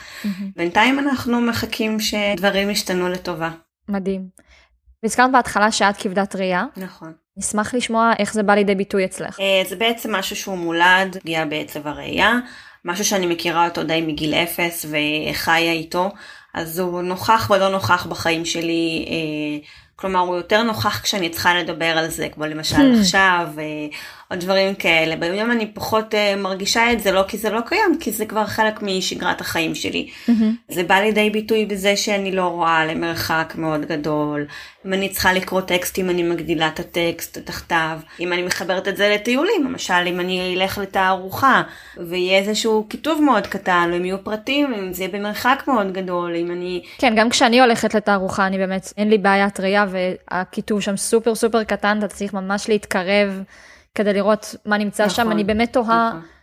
בינתיים 0.57 0.99
אנחנו 0.99 1.41
מחכים 1.41 2.01
שדברים 2.01 2.71
ישתנו 2.71 3.09
לטובה. 3.09 3.51
מדהים. 3.89 4.29
והזכרת 5.03 5.33
בהתחלה 5.33 5.73
שאת 5.73 5.97
כבדת 5.97 6.37
ראייה, 6.37 6.65
נכון. 6.77 7.13
נשמח 7.37 7.75
לשמוע 7.75 8.13
איך 8.19 8.35
זה 8.35 8.43
בא 8.43 8.55
לידי 8.55 8.75
ביטוי 8.75 9.05
אצלך. 9.05 9.41
אה, 9.41 9.63
זה 9.69 9.77
בעצם 9.77 10.15
משהו 10.15 10.37
שהוא 10.37 10.59
מולד, 10.59 11.17
פגיעה 11.21 11.45
בעצב 11.45 11.87
הראייה, 11.87 12.39
משהו 12.85 13.05
שאני 13.05 13.27
מכירה 13.27 13.65
אותו 13.65 13.83
די 13.83 14.01
מגיל 14.01 14.35
אפס 14.35 14.87
וחיה 14.89 15.73
איתו, 15.73 16.11
אז 16.55 16.79
הוא 16.79 17.03
נוכח 17.03 17.51
ולא 17.55 17.69
נוכח 17.69 18.07
בחיים 18.07 18.45
שלי, 18.45 19.07
אה, 19.09 19.67
כלומר 19.97 20.21
הוא 20.21 20.37
יותר 20.37 20.63
נוכח 20.63 21.01
כשאני 21.03 21.31
צריכה 21.31 21.55
לדבר 21.55 21.99
על 21.99 22.09
זה, 22.09 22.29
כמו 22.29 22.47
למשל 22.47 22.95
עכשיו, 23.01 23.49
אה, 23.59 23.87
או 24.31 24.37
דברים 24.37 24.75
כאלה. 24.75 25.17
ביום 25.17 25.51
אני 25.51 25.67
פחות 25.67 26.15
אה, 26.15 26.37
מרגישה 26.37 26.93
את 26.93 27.01
זה, 27.01 27.13
לא 27.13 27.25
כי 27.29 27.39
זה 27.39 27.51
לא 27.51 27.61
קיים, 27.61 27.99
כי 28.01 28.13
זה 28.13 28.27
כבר 28.27 28.47
חלק 28.47 28.83
משגרת 28.83 29.41
החיים 29.41 29.75
שלי. 29.75 30.09
זה 30.69 30.83
בא 30.83 30.95
לידי 30.95 31.31
ביטוי 31.31 31.67
בזה 31.67 31.97
שאני 31.97 32.33
לא 32.33 32.45
רואה 32.45 32.87
למרחק 32.87 33.55
מאוד 33.57 33.85
גדול. 33.85 34.47
אם 34.87 34.93
אני 34.93 35.09
צריכה 35.09 35.33
לקרוא 35.33 35.61
טקסטים, 35.61 36.11
אני 36.11 36.23
מגדילה 36.23 36.69
את 36.69 36.81
הטקסט 36.81 37.39
תחתיו. 37.39 37.99
אם 38.21 38.33
אני 38.33 38.43
מחברת 38.43 38.89
את 38.89 38.97
זה 38.97 39.09
לטיולים, 39.15 39.65
למשל 39.65 39.95
אם 40.07 40.21
אני 40.21 40.55
אלך 40.57 40.79
לתערוכה, 40.79 41.63
ויהיה 41.97 42.39
איזשהו 42.39 42.87
כיתוב 42.91 43.23
מאוד 43.23 43.47
קטן, 43.47 43.89
או 43.93 43.97
אם 43.97 44.05
יהיו 44.05 44.25
פרטים, 44.25 44.75
אם 44.75 44.93
זה 44.93 45.03
יהיה 45.03 45.13
במרחק 45.13 45.63
מאוד 45.67 45.93
גדול, 45.93 46.37
אם 46.37 46.51
אני... 46.51 46.83
כן, 46.99 47.15
גם 47.17 47.31
כשאני 47.31 47.61
הולכת 47.61 47.95
לתערוכה, 47.95 48.47
אני 48.47 48.59
באמת, 48.59 48.93
אין 48.97 49.11
לי 49.11 49.19
בעיית 49.19 49.61
ראייה, 49.61 49.87
והכיתוב 49.91 50.81
שם 50.81 50.97
סופר 50.97 51.35
סופר 51.35 51.65
קטן, 51.65 51.99
אתה 51.99 52.09
צריך 52.09 52.35
ממש 52.35 52.69
להתקרב 52.69 53.43
כדי 53.95 54.13
לראות 54.13 54.55
מה 54.67 54.79
נמצא 54.79 55.09
שם. 55.09 55.23
נכון, 55.23 55.33
אני 55.33 55.45
באמת 55.45 55.73
תוהה 55.73 56.09
נכון. 56.09 56.35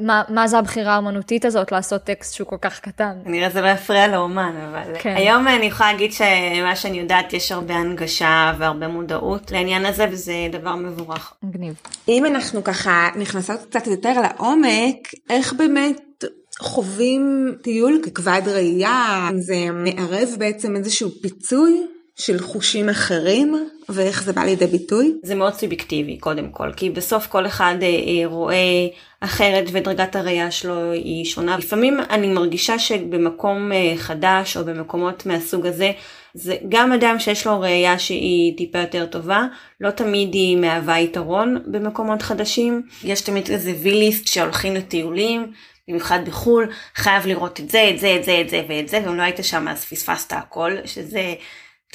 מה, 0.00 0.22
מה 0.28 0.48
זה 0.48 0.58
הבחירה 0.58 0.94
האמנותית 0.94 1.44
הזאת 1.44 1.72
לעשות 1.72 2.04
טקסט 2.04 2.34
שהוא 2.34 2.46
כל 2.48 2.56
כך 2.60 2.80
קטן. 2.80 3.12
כנראה 3.24 3.50
זה 3.50 3.60
לא 3.60 3.68
יפריע 3.68 4.08
לאומן, 4.08 4.54
אבל 4.70 4.98
כן. 4.98 5.14
היום 5.16 5.48
אני 5.48 5.66
יכולה 5.66 5.92
להגיד 5.92 6.12
שמה 6.12 6.76
שאני 6.76 6.98
יודעת, 6.98 7.32
יש 7.32 7.52
הרבה 7.52 7.74
הנגשה 7.74 8.52
והרבה 8.58 8.88
מודעות 8.88 9.50
לעניין 9.50 9.86
הזה, 9.86 10.06
וזה 10.10 10.32
דבר 10.52 10.74
מבורך. 10.74 11.32
מגניב. 11.42 11.74
אם 12.08 12.26
אנחנו 12.26 12.64
ככה 12.64 13.08
נכנסות 13.16 13.60
קצת 13.70 13.86
יותר 13.86 14.20
לעומק, 14.20 14.96
איך 15.30 15.52
באמת 15.52 16.24
חווים 16.60 17.54
טיול 17.62 18.00
ככבד 18.04 18.42
ראייה? 18.46 19.28
זה 19.38 19.56
מערב 19.72 20.28
בעצם 20.38 20.76
איזשהו 20.76 21.10
פיצוי 21.22 21.86
של 22.16 22.38
חושים 22.38 22.88
אחרים, 22.88 23.68
ואיך 23.88 24.22
זה 24.22 24.32
בא 24.32 24.42
לידי 24.42 24.66
ביטוי? 24.66 25.14
זה 25.22 25.34
מאוד 25.34 25.54
סובייקטיבי 25.54 26.18
קודם 26.18 26.50
כל, 26.50 26.72
כי 26.76 26.90
בסוף 26.90 27.26
כל 27.26 27.46
אחד 27.46 27.74
אה, 27.82 27.86
אה, 27.86 28.26
רואה 28.26 28.86
אחרת 29.20 29.64
ודרגת 29.72 30.16
הראייה 30.16 30.50
שלו 30.50 30.92
היא 30.92 31.24
שונה. 31.24 31.58
לפעמים 31.58 32.00
אני 32.10 32.26
מרגישה 32.26 32.78
שבמקום 32.78 33.72
אה, 33.72 33.92
חדש 33.96 34.56
או 34.56 34.64
במקומות 34.64 35.26
מהסוג 35.26 35.66
הזה, 35.66 35.92
זה 36.34 36.56
גם 36.68 36.92
אדם 36.92 37.18
שיש 37.18 37.46
לו 37.46 37.60
ראייה 37.60 37.98
שהיא 37.98 38.56
טיפה 38.56 38.78
יותר 38.78 39.06
טובה, 39.06 39.46
לא 39.80 39.90
תמיד 39.90 40.34
היא 40.34 40.56
מהווה 40.56 41.00
יתרון 41.00 41.62
במקומות 41.66 42.22
חדשים. 42.22 42.82
יש 43.04 43.20
תמיד 43.20 43.50
איזה 43.50 43.74
ויליסט 43.82 44.26
שהולכים 44.26 44.74
לטיולים. 44.74 45.52
במיוחד 45.88 46.18
בחו"ל, 46.26 46.68
חייב 46.94 47.26
לראות 47.26 47.60
את 47.60 47.70
זה, 47.70 47.90
את 47.90 47.98
זה, 47.98 48.16
את 48.16 48.24
זה, 48.24 48.40
את 48.40 48.48
זה 48.48 48.62
ואת 48.68 48.88
זה, 48.88 49.00
ואם 49.04 49.16
לא 49.16 49.22
היית 49.22 49.38
שם 49.42 49.68
אז 49.68 49.84
פספסת 49.84 50.32
הכל, 50.32 50.72
שזה 50.84 51.34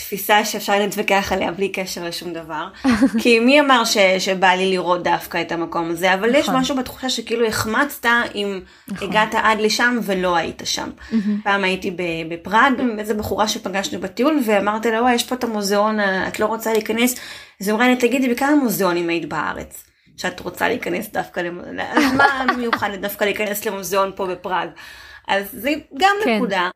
תפיסה 0.01 0.45
שאפשר 0.45 0.79
להתווכח 0.79 1.31
עליה 1.31 1.51
בלי 1.51 1.69
קשר 1.69 2.03
לשום 2.03 2.33
דבר. 2.33 2.67
כי 3.21 3.39
מי 3.39 3.59
אמר 3.59 3.85
ש, 3.85 3.97
שבא 3.97 4.47
לי 4.47 4.69
לראות 4.69 5.03
דווקא 5.03 5.41
את 5.41 5.51
המקום 5.51 5.91
הזה, 5.91 6.13
אבל 6.13 6.35
יש 6.35 6.49
נכון. 6.49 6.59
משהו 6.59 6.75
בתחושה 6.75 7.09
שכאילו 7.09 7.47
החמצת 7.47 8.09
אם 8.35 8.61
נכון. 8.87 9.07
הגעת 9.07 9.35
עד 9.43 9.59
לשם 9.59 9.99
ולא 10.03 10.35
היית 10.35 10.61
שם. 10.65 10.89
פעם 11.43 11.63
הייתי 11.63 11.95
בפראג, 12.29 12.79
עם 12.79 12.99
איזה 12.99 13.13
בחורה 13.13 13.47
שפגשנו 13.47 13.99
בטיול, 13.99 14.39
ואמרתי 14.45 14.91
לה, 14.91 15.01
וואי, 15.01 15.13
יש 15.13 15.23
פה 15.23 15.35
את 15.35 15.43
המוזיאון, 15.43 15.99
את 16.27 16.39
לא 16.39 16.45
רוצה 16.45 16.73
להיכנס? 16.73 17.15
אז 17.61 17.67
היא 17.67 17.75
אמרה 17.75 17.87
לי, 17.87 17.95
תגידי, 17.95 18.29
בכמה 18.29 18.55
מוזיאונים 18.55 19.09
היית 19.09 19.29
בארץ? 19.29 19.83
שאת 20.17 20.39
רוצה 20.39 20.67
להיכנס 20.67 21.09
דווקא 21.13 21.39
למוזיאון, 21.39 21.77
מה 22.17 22.45
מיוחד 22.57 22.89
דווקא 23.01 23.23
להיכנס 23.23 23.65
למוזיאון 23.65 24.11
פה 24.15 24.27
בפראג? 24.27 24.69
אז 25.27 25.45
זה 25.51 25.73
גם 25.97 26.15
כן. 26.23 26.35
נקודה. 26.35 26.69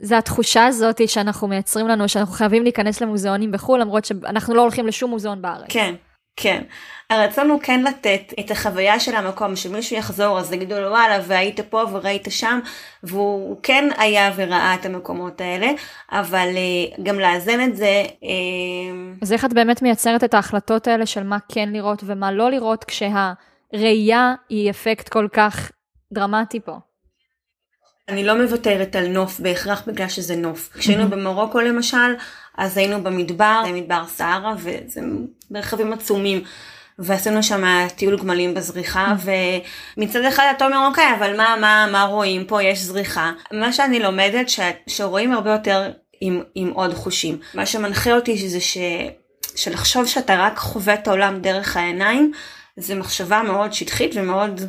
זה 0.00 0.18
התחושה 0.18 0.66
הזאת 0.66 1.08
שאנחנו 1.08 1.48
מייצרים 1.48 1.88
לנו, 1.88 2.08
שאנחנו 2.08 2.34
חייבים 2.34 2.62
להיכנס 2.62 3.00
למוזיאונים 3.00 3.52
בחו"ל, 3.52 3.80
למרות 3.80 4.04
שאנחנו 4.04 4.54
לא 4.54 4.62
הולכים 4.62 4.86
לשום 4.86 5.10
מוזיאון 5.10 5.42
בארץ. 5.42 5.66
כן, 5.68 5.94
כן. 6.36 6.62
הרצון 7.10 7.50
הוא 7.50 7.60
כן 7.60 7.82
לתת 7.82 8.32
את 8.40 8.50
החוויה 8.50 9.00
של 9.00 9.14
המקום, 9.14 9.56
שמישהו 9.56 9.96
יחזור 9.96 10.38
אז 10.38 10.52
יגידו 10.52 10.80
לו 10.80 10.88
וואלה 10.88 11.18
והיית 11.26 11.60
פה 11.60 11.84
וראית 11.92 12.26
שם, 12.30 12.60
והוא 13.02 13.56
כן 13.62 13.88
היה 13.98 14.32
וראה 14.36 14.74
את 14.74 14.86
המקומות 14.86 15.40
האלה, 15.40 15.70
אבל 16.12 16.48
אה, 16.56 17.02
גם 17.02 17.20
לאזן 17.20 17.60
את 17.64 17.76
זה, 17.76 18.04
אה, 18.24 19.18
אז 19.22 19.32
איך 19.32 19.44
את 19.44 19.52
באמת 19.52 19.82
מייצרת 19.82 20.24
את 20.24 20.34
ההחלטות 20.34 20.88
האלה 20.88 21.06
של 21.06 21.22
מה 21.22 21.38
כן 21.52 21.68
לראות 21.72 22.02
ומה 22.06 22.32
לא 22.32 22.50
לראות, 22.50 22.84
כשהראייה 22.84 24.34
היא 24.48 24.70
אפקט 24.70 25.08
כל 25.08 25.28
כך 25.32 25.70
דרמטי 26.12 26.60
פה? 26.60 26.89
אני 28.10 28.24
לא 28.24 28.42
מוותרת 28.42 28.96
על 28.96 29.08
נוף 29.08 29.40
בהכרח 29.40 29.82
בגלל 29.86 30.08
שזה 30.08 30.36
נוף. 30.36 30.70
כשהיינו 30.78 31.08
במרוקו 31.10 31.60
למשל, 31.60 32.14
אז 32.58 32.76
היינו 32.76 33.02
במדבר, 33.02 33.62
זה 33.66 33.72
מדבר 33.72 34.02
סהרה, 34.08 34.54
וזה 34.58 35.00
מרחבים 35.50 35.92
עצומים. 35.92 36.42
ועשינו 36.98 37.42
שם 37.42 37.86
טיול 37.96 38.18
גמלים 38.18 38.54
בזריחה, 38.54 39.14
ומצד 39.96 40.24
אחד 40.24 40.52
אתה 40.56 40.66
אומר, 40.66 40.86
אוקיי, 40.86 41.14
אבל 41.18 41.36
מה, 41.36 41.56
מה, 41.60 41.86
מה 41.92 42.02
רואים 42.02 42.44
פה? 42.44 42.62
יש 42.62 42.78
זריחה. 42.78 43.32
מה 43.52 43.72
שאני 43.72 44.00
לומדת, 44.00 44.48
ש, 44.48 44.60
שרואים 44.86 45.32
הרבה 45.32 45.52
יותר 45.52 45.90
עם, 46.20 46.42
עם 46.54 46.70
עוד 46.70 46.94
חושים. 46.94 47.38
מה 47.54 47.66
שמנחה 47.66 48.12
אותי 48.12 48.48
זה 48.48 48.60
ש, 48.60 48.78
שלחשוב 49.56 50.06
שאתה 50.06 50.46
רק 50.46 50.58
חווה 50.58 50.94
את 50.94 51.08
העולם 51.08 51.40
דרך 51.40 51.76
העיניים, 51.76 52.32
זה 52.76 52.94
מחשבה 52.94 53.42
מאוד 53.42 53.72
שטחית 53.72 54.10
ומאוד 54.14 54.60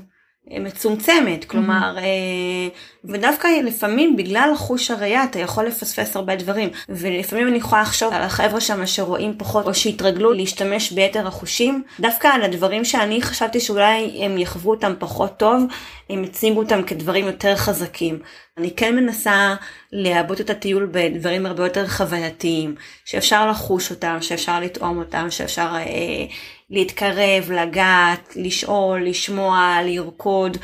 מצומצמת, 0.48 1.46
כלומר, 1.46 1.98
אה, 1.98 2.68
ודווקא 3.06 3.48
לפעמים 3.48 4.16
בגלל 4.16 4.54
חוש 4.56 4.92
הראייה 4.92 5.24
אתה 5.24 5.40
יכול 5.40 5.66
לפספס 5.66 6.16
הרבה 6.16 6.36
דברים, 6.36 6.70
ולפעמים 6.90 7.48
אני 7.48 7.58
יכולה 7.58 7.82
לחשוב 7.82 8.14
על 8.14 8.22
החבר'ה 8.22 8.62
שם 8.62 8.86
שרואים 8.86 9.34
פחות, 9.38 9.68
או 9.68 9.74
שהתרגלו 9.74 10.34
להשתמש 10.34 10.92
ביתר 10.92 11.28
החושים, 11.28 11.84
דווקא 12.00 12.28
על 12.28 12.42
הדברים 12.42 12.86
שאני 12.86 13.22
חשבתי 13.22 13.60
שאולי 13.60 14.26
הם 14.26 14.38
יחוו 14.38 14.72
אותם 14.72 14.94
פחות 15.00 15.38
טוב, 15.38 15.64
הם 16.10 16.24
הציגו 16.24 16.60
אותם 16.60 16.84
כדברים 16.84 17.26
יותר 17.26 17.56
חזקים. 17.56 18.20
אני 18.58 18.72
כן 18.76 18.96
מנסה 18.96 19.56
לעבות 19.92 20.42
את 20.42 20.50
הטיול 20.50 20.90
בדברים 20.92 21.46
הרבה 21.46 21.64
יותר 21.64 21.88
חווייתיים, 21.88 22.76
שאפשר 23.06 23.50
לחוש 23.50 23.92
אותם, 23.92 24.18
שאפשר 24.22 24.60
לטעום 24.60 24.98
אותם, 24.98 25.28
שאפשר 25.30 25.70
אה, 25.76 26.26
להתקרב, 26.70 27.52
לגעת, 27.52 28.34
לשאול, 28.36 29.06
לשמוע, 29.06 29.78
לרקוד, 29.86 30.58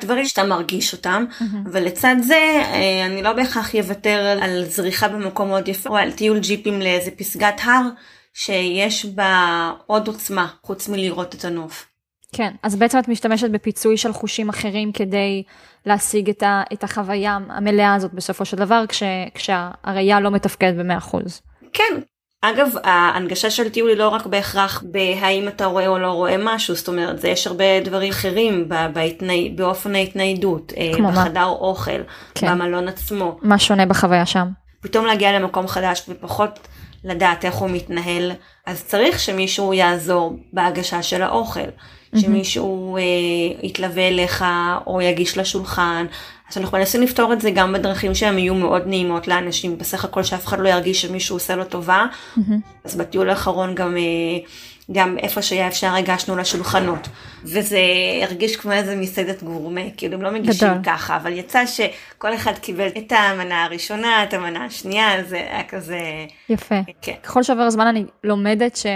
דברים 0.00 0.24
שאתה 0.24 0.44
מרגיש 0.44 0.92
אותם, 0.92 1.24
ולצד 1.72 2.16
זה 2.22 2.62
אה, 2.64 3.06
אני 3.06 3.22
לא 3.22 3.32
בהכרח 3.32 3.74
אוותר 3.74 4.38
על 4.42 4.64
זריחה 4.64 5.08
במקום 5.08 5.48
מאוד 5.48 5.68
יפה, 5.68 5.90
או 5.90 5.96
על 5.96 6.12
טיול 6.12 6.38
ג'יפים 6.38 6.80
לאיזה 6.80 7.10
פסגת 7.10 7.60
הר, 7.64 7.82
שיש 8.34 9.06
בה 9.06 9.72
עוד 9.86 10.06
עוצמה, 10.06 10.48
חוץ 10.62 10.88
מלראות 10.88 11.34
את 11.34 11.44
הנוף. 11.44 11.86
כן, 12.32 12.54
אז 12.62 12.76
בעצם 12.76 12.98
את 12.98 13.08
משתמשת 13.08 13.50
בפיצוי 13.50 13.96
של 13.96 14.12
חושים 14.12 14.48
אחרים 14.48 14.92
כדי 14.92 15.42
להשיג 15.86 16.30
את, 16.30 16.42
ה, 16.42 16.62
את 16.72 16.84
החוויה 16.84 17.38
המלאה 17.48 17.94
הזאת 17.94 18.14
בסופו 18.14 18.44
של 18.44 18.56
דבר, 18.56 18.84
כש, 18.88 19.02
כשהראייה 19.34 20.20
לא 20.20 20.30
מתפקדת 20.30 20.74
ב-100%. 20.76 21.16
כן. 21.72 22.00
אגב, 22.44 22.68
ההנגשה 22.84 23.50
של 23.50 23.68
טיול 23.68 23.88
היא 23.88 23.98
לא 23.98 24.08
רק 24.08 24.26
בהכרח 24.26 24.82
בהאם 24.86 25.48
אתה 25.48 25.64
רואה 25.66 25.86
או 25.86 25.98
לא 25.98 26.12
רואה 26.12 26.36
משהו, 26.38 26.74
זאת 26.74 26.88
אומרת, 26.88 27.20
זה 27.20 27.28
יש 27.28 27.46
הרבה 27.46 27.80
דברים 27.84 28.10
אחרים 28.10 28.68
בהתני... 28.92 29.52
באופן 29.56 29.94
ההתניידות, 29.94 30.72
אה, 30.76 31.10
בחדר 31.10 31.40
מה? 31.40 31.44
אוכל, 31.44 32.00
כן. 32.34 32.50
במלון 32.50 32.88
עצמו. 32.88 33.38
מה 33.42 33.58
שונה 33.58 33.86
בחוויה 33.86 34.26
שם? 34.26 34.48
פתאום 34.80 35.06
להגיע 35.06 35.38
למקום 35.38 35.68
חדש 35.68 36.04
ופחות 36.08 36.68
לדעת 37.04 37.44
איך 37.44 37.54
הוא 37.54 37.70
מתנהל, 37.70 38.32
אז 38.66 38.84
צריך 38.84 39.18
שמישהו 39.18 39.74
יעזור 39.74 40.36
בהגשה 40.52 41.02
של 41.02 41.22
האוכל. 41.22 41.68
שמישהו 42.16 42.96
אה, 42.96 43.02
יתלווה 43.62 44.08
אליך 44.08 44.44
או 44.86 45.00
יגיש 45.00 45.38
לשולחן. 45.38 46.06
אז 46.50 46.58
אנחנו 46.58 46.78
מנסים 46.78 47.02
לפתור 47.02 47.32
את 47.32 47.40
זה 47.40 47.50
גם 47.50 47.72
בדרכים 47.72 48.14
שהן 48.14 48.38
יהיו 48.38 48.54
מאוד 48.54 48.82
נעימות 48.86 49.28
לאנשים, 49.28 49.78
בסך 49.78 50.04
הכל 50.04 50.22
שאף 50.22 50.46
אחד 50.46 50.60
לא 50.60 50.68
ירגיש 50.68 51.02
שמישהו 51.02 51.36
עושה 51.36 51.56
לו 51.56 51.64
טובה. 51.64 52.06
אז 52.84 52.96
בטיול 52.96 53.30
האחרון 53.30 53.74
גם, 53.74 53.96
אה, 53.96 54.02
גם 54.92 55.18
איפה 55.18 55.42
שהיה 55.42 55.68
אפשר 55.68 55.94
הגשנו 55.94 56.36
לשולחנות. 56.36 57.08
וזה 57.44 57.80
הרגיש 58.22 58.56
כמו 58.56 58.72
איזה 58.72 58.96
מסעדת 58.96 59.42
גורמה, 59.42 59.80
כאילו 59.96 60.14
הם 60.14 60.22
לא 60.22 60.30
מגישים 60.30 60.68
גדול. 60.68 60.82
ככה, 60.84 61.16
אבל 61.16 61.32
יצא 61.32 61.66
שכל 61.66 62.34
אחד 62.34 62.58
קיבל 62.58 62.88
את 62.98 63.12
המנה 63.12 63.64
הראשונה, 63.64 64.24
את 64.24 64.34
המנה 64.34 64.64
השנייה, 64.64 65.24
זה 65.24 65.36
היה 65.36 65.64
כזה... 65.64 66.00
יפה. 66.48 66.80
כן. 67.02 67.14
ככל 67.22 67.42
שעובר 67.42 67.62
הזמן 67.62 67.86
אני 67.86 68.04
לומדת 68.24 68.76
ש... 68.76 68.86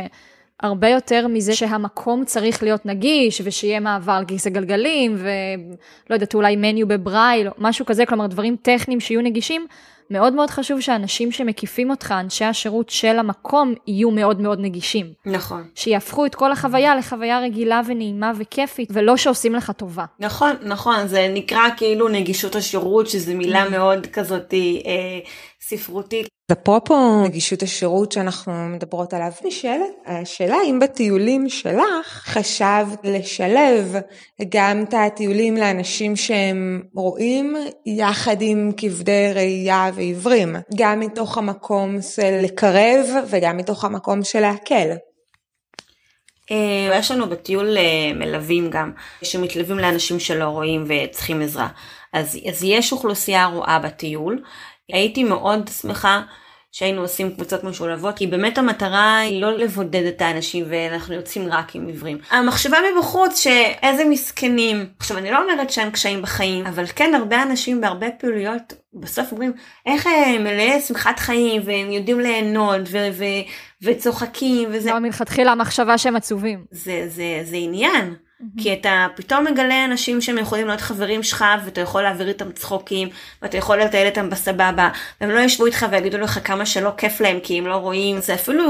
הרבה 0.63 0.89
יותר 0.89 1.27
מזה 1.29 1.55
שהמקום 1.55 2.25
צריך 2.25 2.63
להיות 2.63 2.87
נגיש, 2.87 3.43
ושיהיה 3.45 3.81
מעבר 3.81 4.13
על 4.13 4.25
כיסא 4.25 4.51
גלגלים, 4.51 5.17
ולא 5.19 6.15
יודעת, 6.15 6.35
אולי 6.35 6.57
מניו 6.57 6.89
בברייל, 6.89 7.49
משהו 7.59 7.87
כזה, 7.87 8.07
כלומר 8.07 8.27
דברים 8.27 8.57
טכניים 8.63 9.01
שיהיו 9.01 9.23
נגישים. 9.23 9.67
מאוד 10.11 10.33
מאוד 10.33 10.51
חשוב 10.51 10.81
שאנשים 10.81 11.33
שמקיפים 11.33 11.91
אותך, 11.91 12.15
אנשי 12.21 12.45
השירות 12.45 12.91
של 12.91 13.19
המקום, 13.19 13.75
יהיו 13.87 14.11
מאוד 14.11 14.41
מאוד 14.41 14.61
נגישים. 14.61 15.07
נכון. 15.27 15.65
שיהפכו 15.75 16.27
את 16.27 16.35
כל 16.35 16.53
החוויה 16.53 16.97
לחוויה 16.97 17.41
רגילה 17.41 17.81
ונעימה 17.87 18.33
וכיפית, 18.39 18.89
ולא 18.93 19.17
שעושים 19.17 19.55
לך 19.55 19.71
טובה. 19.71 20.05
נכון, 20.19 20.53
נכון, 20.63 21.07
זה 21.07 21.29
נקרא 21.35 21.69
כאילו 21.77 22.09
נגישות 22.09 22.57
השירות, 22.57 23.09
שזו 23.09 23.35
מילה 23.35 23.67
mm. 23.67 23.71
מאוד 23.71 24.07
כזאת 24.07 24.55
אה, 24.55 24.59
ספרותית. 25.69 26.29
אפרופו 26.53 27.25
נגישות 27.25 27.63
השירות 27.63 28.13
שאנחנו 28.13 28.53
מדברות 28.69 29.15
עליו, 29.15 29.33
נשאלת 29.45 29.91
השאלה 30.07 30.57
אם 30.71 30.79
בטיולים 30.79 31.49
שלך 31.49 32.07
חשבת 32.07 32.99
לשלב 33.05 33.97
גם 34.49 34.83
את 34.83 34.95
הטיולים 34.95 35.57
לאנשים 35.57 36.17
שהם 36.17 36.83
רואים 36.95 37.57
יחד 37.87 38.37
עם 38.41 38.71
כבדי 38.77 39.33
ראייה 39.35 39.91
ועיוורים, 39.95 40.57
גם 40.77 41.01
מתוך 41.01 41.39
המקום 41.39 42.03
של 42.03 42.41
לקרב 42.43 43.07
וגם 43.31 43.57
מתוך 43.57 43.85
המקום 43.85 44.25
של 44.25 44.41
להקל. 44.41 44.91
אה, 46.51 46.99
יש 46.99 47.11
לנו 47.11 47.29
בטיול 47.29 47.77
אה, 47.79 48.13
מלווים 48.15 48.71
גם, 48.71 48.93
שמתלווים 49.23 49.79
לאנשים 49.79 50.21
שלא 50.21 50.45
רואים 50.45 50.85
וצריכים 50.89 51.43
עזרה. 51.43 51.69
אז, 52.13 52.39
אז 52.49 52.65
יש 52.65 52.93
אוכלוסייה 52.93 53.47
רואה 53.47 53.79
בטיול, 53.79 54.43
הייתי 54.93 55.25
מאוד 55.25 55.71
שמחה 55.81 56.23
שהיינו 56.73 57.01
עושים 57.01 57.35
קבוצות 57.35 57.65
משולבות, 57.65 58.17
כי 58.17 58.27
באמת 58.27 58.59
המטרה 58.59 59.19
היא 59.19 59.43
לא 59.43 59.53
לבודד 59.53 60.05
את 60.07 60.23
האנשים 60.23 60.65
ואנחנו 60.69 61.15
יוצאים 61.15 61.49
רק 61.53 61.75
עם 61.75 61.87
עיוורים. 61.87 62.19
המחשבה 62.31 62.77
מבחוץ 62.97 63.41
שאיזה 63.41 64.05
מסכנים. 64.05 64.87
עכשיו 64.99 65.19
אני 65.19 65.31
לא 65.31 65.43
אומרת 65.43 65.71
שאין 65.71 65.91
קשיים 65.91 66.23
בחיים, 66.23 66.67
אבל 66.67 66.85
כן 66.87 67.15
הרבה 67.15 67.43
אנשים 67.43 67.81
בהרבה 67.81 68.11
פעילויות 68.11 68.73
בסוף 68.95 69.33
אומרים 69.33 69.53
איך 69.87 70.07
הם 70.07 70.45
מלאי 70.45 70.81
שמחת 70.81 71.19
חיים 71.19 71.63
והם 71.65 71.91
יודעים 71.91 72.21
ליהנות 72.21 72.81
ו- 72.91 73.09
ו- 73.13 73.25
וצוחקים 73.83 74.69
וזה. 74.73 74.91
לא 74.91 74.99
מלכתחילה 74.99 75.53
המחשבה 75.53 75.99
שהם 75.99 76.17
עצובים. 76.17 76.65
זה, 76.71 77.05
זה, 77.09 77.41
זה 77.45 77.57
עניין. 77.57 78.15
Mm-hmm. 78.41 78.63
כי 78.63 78.73
אתה 78.73 79.07
פתאום 79.15 79.45
מגלה 79.45 79.85
אנשים 79.85 80.21
שהם 80.21 80.39
יכולים 80.39 80.67
להיות 80.67 80.81
חברים 80.81 81.23
שלך 81.23 81.45
ואתה 81.65 81.81
יכול 81.81 82.03
להעביר 82.03 82.29
איתם 82.29 82.53
צחוקים 82.53 83.09
ואתה 83.43 83.57
יכול 83.57 83.81
לטייל 83.81 84.07
איתם 84.07 84.31
בסבבה 84.31 84.91
והם 85.21 85.31
לא 85.31 85.41
ישבו 85.41 85.67
איתך 85.67 85.87
ויגידו 85.91 86.19
לך 86.19 86.41
כמה 86.45 86.67
שלא 86.67 86.91
כיף 86.97 87.21
להם 87.21 87.41
כי 87.41 87.59
הם 87.59 87.67
לא 87.67 87.77
רואים 87.77 88.21
זה 88.21 88.35
אפילו 88.35 88.65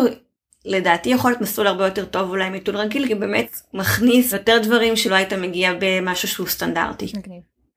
לדעתי 0.64 1.08
יכול 1.08 1.30
להיות 1.30 1.40
מסלול 1.40 1.66
הרבה 1.66 1.84
יותר 1.84 2.04
טוב 2.04 2.30
אולי 2.30 2.50
מטיול 2.50 2.76
רגיל 2.76 3.06
כי 3.06 3.14
באמת 3.14 3.60
מכניס 3.74 4.32
יותר 4.32 4.58
דברים 4.62 4.96
שלא 4.96 5.14
היית 5.14 5.32
מגיע 5.32 5.72
במשהו 5.80 6.28
שהוא 6.28 6.46
סטנדרטי. 6.46 7.06
Okay. 7.06 7.30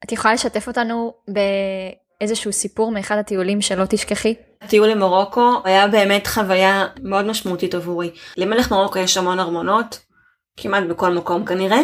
את 0.04 0.12
יכולה 0.12 0.34
לשתף 0.34 0.68
אותנו 0.68 1.14
באיזשהו 1.28 2.52
סיפור 2.52 2.92
מאחד 2.92 3.18
הטיולים 3.18 3.60
שלא 3.60 3.84
תשכחי? 3.88 4.34
הטיול 4.62 4.88
למרוקו 4.88 5.62
היה 5.64 5.88
באמת 5.88 6.26
חוויה 6.26 6.86
מאוד 7.02 7.24
משמעותית 7.24 7.74
עבורי. 7.74 8.10
למלך 8.36 8.72
מרוקו 8.72 8.98
יש 8.98 9.16
המון 9.16 9.40
ארמונות 9.40 10.09
כמעט 10.56 10.84
בכל 10.88 11.14
מקום 11.14 11.44
כנראה, 11.44 11.80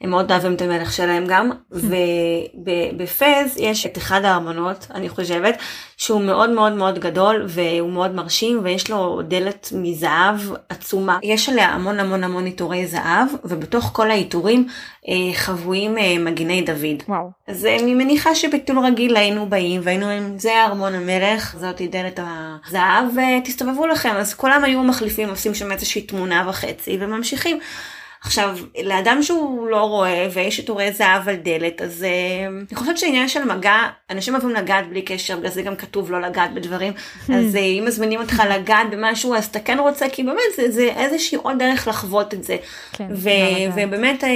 הם 0.00 0.10
מאוד 0.10 0.32
אוהבים 0.32 0.54
את 0.54 0.62
המלך 0.62 0.92
שלהם 0.92 1.24
גם, 1.28 1.50
ובפז 1.70 3.56
יש 3.56 3.86
את 3.86 3.98
אחד 3.98 4.24
הארמונות, 4.24 4.86
אני 4.94 5.08
חושבת, 5.08 5.58
שהוא 5.96 6.20
מאוד 6.20 6.50
מאוד 6.50 6.72
מאוד 6.72 6.98
גדול 6.98 7.44
והוא 7.48 7.92
מאוד 7.92 8.14
מרשים 8.14 8.60
ויש 8.62 8.90
לו 8.90 9.22
דלת 9.28 9.68
מזהב 9.74 10.36
עצומה. 10.68 11.18
יש 11.22 11.48
עליה 11.48 11.68
המון 11.68 12.00
המון 12.00 12.24
המון 12.24 12.44
עיטורי 12.44 12.86
זהב, 12.86 13.28
ובתוך 13.44 13.90
כל 13.92 14.10
העיטורים 14.10 14.66
אה, 15.08 15.34
חבויים 15.34 15.98
אה, 15.98 16.18
מגיני 16.18 16.62
דוד. 16.62 17.02
וואו. 17.08 17.30
אז 17.48 17.66
אה, 17.66 17.76
אני 17.76 17.94
מניחה 17.94 18.34
שבטיול 18.34 18.78
רגיל 18.78 19.16
היינו 19.16 19.46
באים 19.46 19.80
והיינו 19.84 20.06
עם 20.06 20.38
זה 20.38 20.64
ארמון 20.64 20.94
המלך, 20.94 21.56
זאתי 21.58 21.88
דלת 21.88 22.20
הזהב, 22.22 23.04
ותסתובבו 23.14 23.86
לכם, 23.86 24.14
אז 24.16 24.34
כולם 24.34 24.64
היו 24.64 24.82
מחליפים, 24.82 25.28
עושים 25.28 25.54
שם 25.54 25.72
איזושהי 25.72 26.02
תמונה 26.02 26.44
וחצי 26.48 26.96
וממשיכים. 27.00 27.58
עכשיו, 28.26 28.58
לאדם 28.84 29.22
שהוא 29.22 29.68
לא 29.68 29.80
רואה 29.80 30.28
ויש 30.32 30.54
את 30.54 30.58
עיטורי 30.58 30.92
זהב 30.92 31.28
על 31.28 31.36
דלת, 31.36 31.82
אז 31.82 32.04
uh, 32.04 32.70
אני 32.70 32.76
חושבת 32.76 32.98
שעניין 32.98 33.28
של 33.28 33.44
מגע, 33.44 33.76
אנשים 34.10 34.34
אוהבים 34.34 34.50
לגעת 34.50 34.88
בלי 34.88 35.02
קשר, 35.02 35.36
בגלל 35.36 35.50
זה 35.50 35.62
גם 35.62 35.76
כתוב 35.76 36.10
לא 36.10 36.20
לגעת 36.20 36.54
בדברים. 36.54 36.92
אז 37.36 37.54
uh, 37.54 37.58
אם 37.58 37.84
מזמינים 37.86 38.20
אותך 38.20 38.42
לגעת 38.50 38.90
במשהו, 38.90 39.34
אז 39.34 39.44
אתה 39.44 39.60
כן 39.60 39.78
רוצה, 39.78 40.08
כי 40.08 40.22
באמת 40.22 40.40
זה, 40.56 40.70
זה 40.70 40.92
איזושהי 40.96 41.38
עוד 41.42 41.58
דרך 41.58 41.88
לחוות 41.88 42.34
את 42.34 42.44
זה. 42.44 42.56
כן, 42.92 43.06
ו- 43.10 43.30
ובאמת... 43.74 44.24
Uh, 44.24 44.26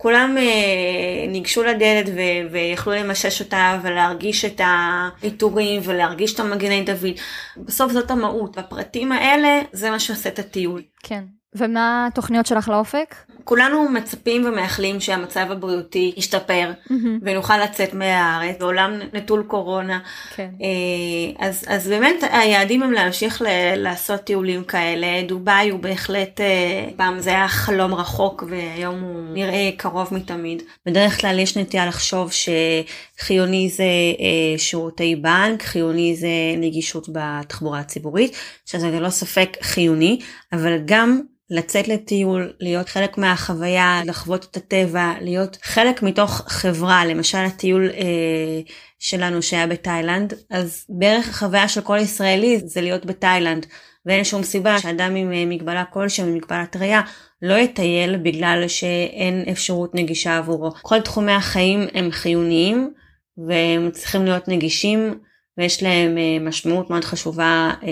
כולם 0.00 0.36
uh, 0.36 1.28
ניגשו 1.28 1.62
לדלת 1.62 2.06
ו- 2.08 2.50
ויכלו 2.52 2.92
למשש 2.92 3.40
אותה 3.40 3.80
ולהרגיש 3.82 4.44
את 4.44 4.60
העיטורים 4.64 5.80
ולהרגיש 5.84 6.34
את 6.34 6.40
המגני 6.40 6.82
דוד. 6.82 7.14
בסוף 7.56 7.92
זאת 7.92 8.10
המהות, 8.10 8.58
הפרטים 8.58 9.12
האלה 9.12 9.60
זה 9.72 9.90
מה 9.90 10.00
שעושה 10.00 10.28
את 10.28 10.38
הטיול. 10.38 10.82
כן, 11.02 11.24
ומה 11.54 12.06
התוכניות 12.06 12.46
שלך 12.46 12.68
לאופק? 12.68 13.14
כולנו 13.48 13.88
מצפים 13.88 14.44
ומאחלים 14.46 15.00
שהמצב 15.00 15.46
הבריאותי 15.50 16.12
ישתפר 16.16 16.70
mm-hmm. 16.72 16.92
ונוכל 17.22 17.58
לצאת 17.58 17.94
מהארץ 17.94 18.56
בעולם 18.60 19.00
נטול 19.12 19.42
קורונה. 19.46 19.98
כן. 20.34 20.48
אה, 20.62 21.46
אז, 21.46 21.64
אז 21.68 21.88
באמת 21.88 22.14
היעדים 22.30 22.82
הם 22.82 22.92
להמשיך 22.92 23.42
ל- 23.42 23.74
לעשות 23.76 24.20
טיולים 24.20 24.64
כאלה. 24.64 25.06
דובאי 25.28 25.70
הוא 25.70 25.80
בהחלט, 25.80 26.40
אה, 26.40 26.88
פעם 26.96 27.20
זה 27.20 27.30
היה 27.30 27.48
חלום 27.48 27.94
רחוק 27.94 28.44
והיום 28.48 29.00
הוא 29.00 29.34
נראה 29.34 29.70
קרוב 29.76 30.14
מתמיד. 30.14 30.62
בדרך 30.86 31.20
כלל 31.20 31.38
יש 31.38 31.56
נטייה 31.56 31.86
לחשוב 31.86 32.30
שחיוני 32.32 33.68
זה 33.68 33.84
אה, 34.20 34.58
שירותי 34.58 35.16
בנק, 35.16 35.62
חיוני 35.62 36.16
זה 36.16 36.28
נגישות 36.58 37.08
בתחבורה 37.12 37.80
הציבורית, 37.80 38.36
שזה 38.66 38.90
ללא 38.90 39.10
ספק 39.10 39.56
חיוני, 39.62 40.18
אבל 40.52 40.78
גם 40.84 41.20
לצאת 41.50 41.88
לטיול, 41.88 42.52
להיות 42.60 42.88
חלק 42.88 43.18
מהחוויה, 43.38 44.00
לחוות 44.04 44.46
את 44.50 44.56
הטבע, 44.56 45.12
להיות 45.20 45.58
חלק 45.62 46.02
מתוך 46.02 46.44
חברה, 46.48 47.04
למשל 47.06 47.38
הטיול 47.38 47.90
אה, 47.90 48.60
שלנו 48.98 49.42
שהיה 49.42 49.66
בתאילנד, 49.66 50.34
אז 50.50 50.86
בערך 50.88 51.28
החוויה 51.28 51.68
של 51.68 51.80
כל 51.80 51.98
ישראלי 51.98 52.60
זה 52.64 52.80
להיות 52.80 53.06
בתאילנד, 53.06 53.66
ואין 54.06 54.24
שום 54.24 54.42
סיבה 54.42 54.78
שאדם 54.78 55.14
עם 55.14 55.32
אה, 55.32 55.44
מגבלה 55.46 55.84
כלשהי, 55.84 56.24
מגבלת 56.24 56.76
ראייה, 56.76 57.00
לא 57.42 57.54
יטייל 57.54 58.16
בגלל 58.16 58.68
שאין 58.68 59.44
אפשרות 59.50 59.94
נגישה 59.94 60.38
עבורו. 60.38 60.70
כל 60.82 61.00
תחומי 61.00 61.32
החיים 61.32 61.86
הם 61.94 62.10
חיוניים, 62.10 62.90
והם 63.46 63.90
צריכים 63.90 64.24
להיות 64.24 64.48
נגישים, 64.48 65.14
ויש 65.58 65.82
להם 65.82 66.18
אה, 66.18 66.38
משמעות 66.40 66.90
מאוד 66.90 67.04
חשובה 67.04 67.70
אה, 67.82 67.88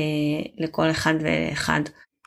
לכל 0.59 0.91
אחד 0.91 1.15
ואחד. 1.21 1.81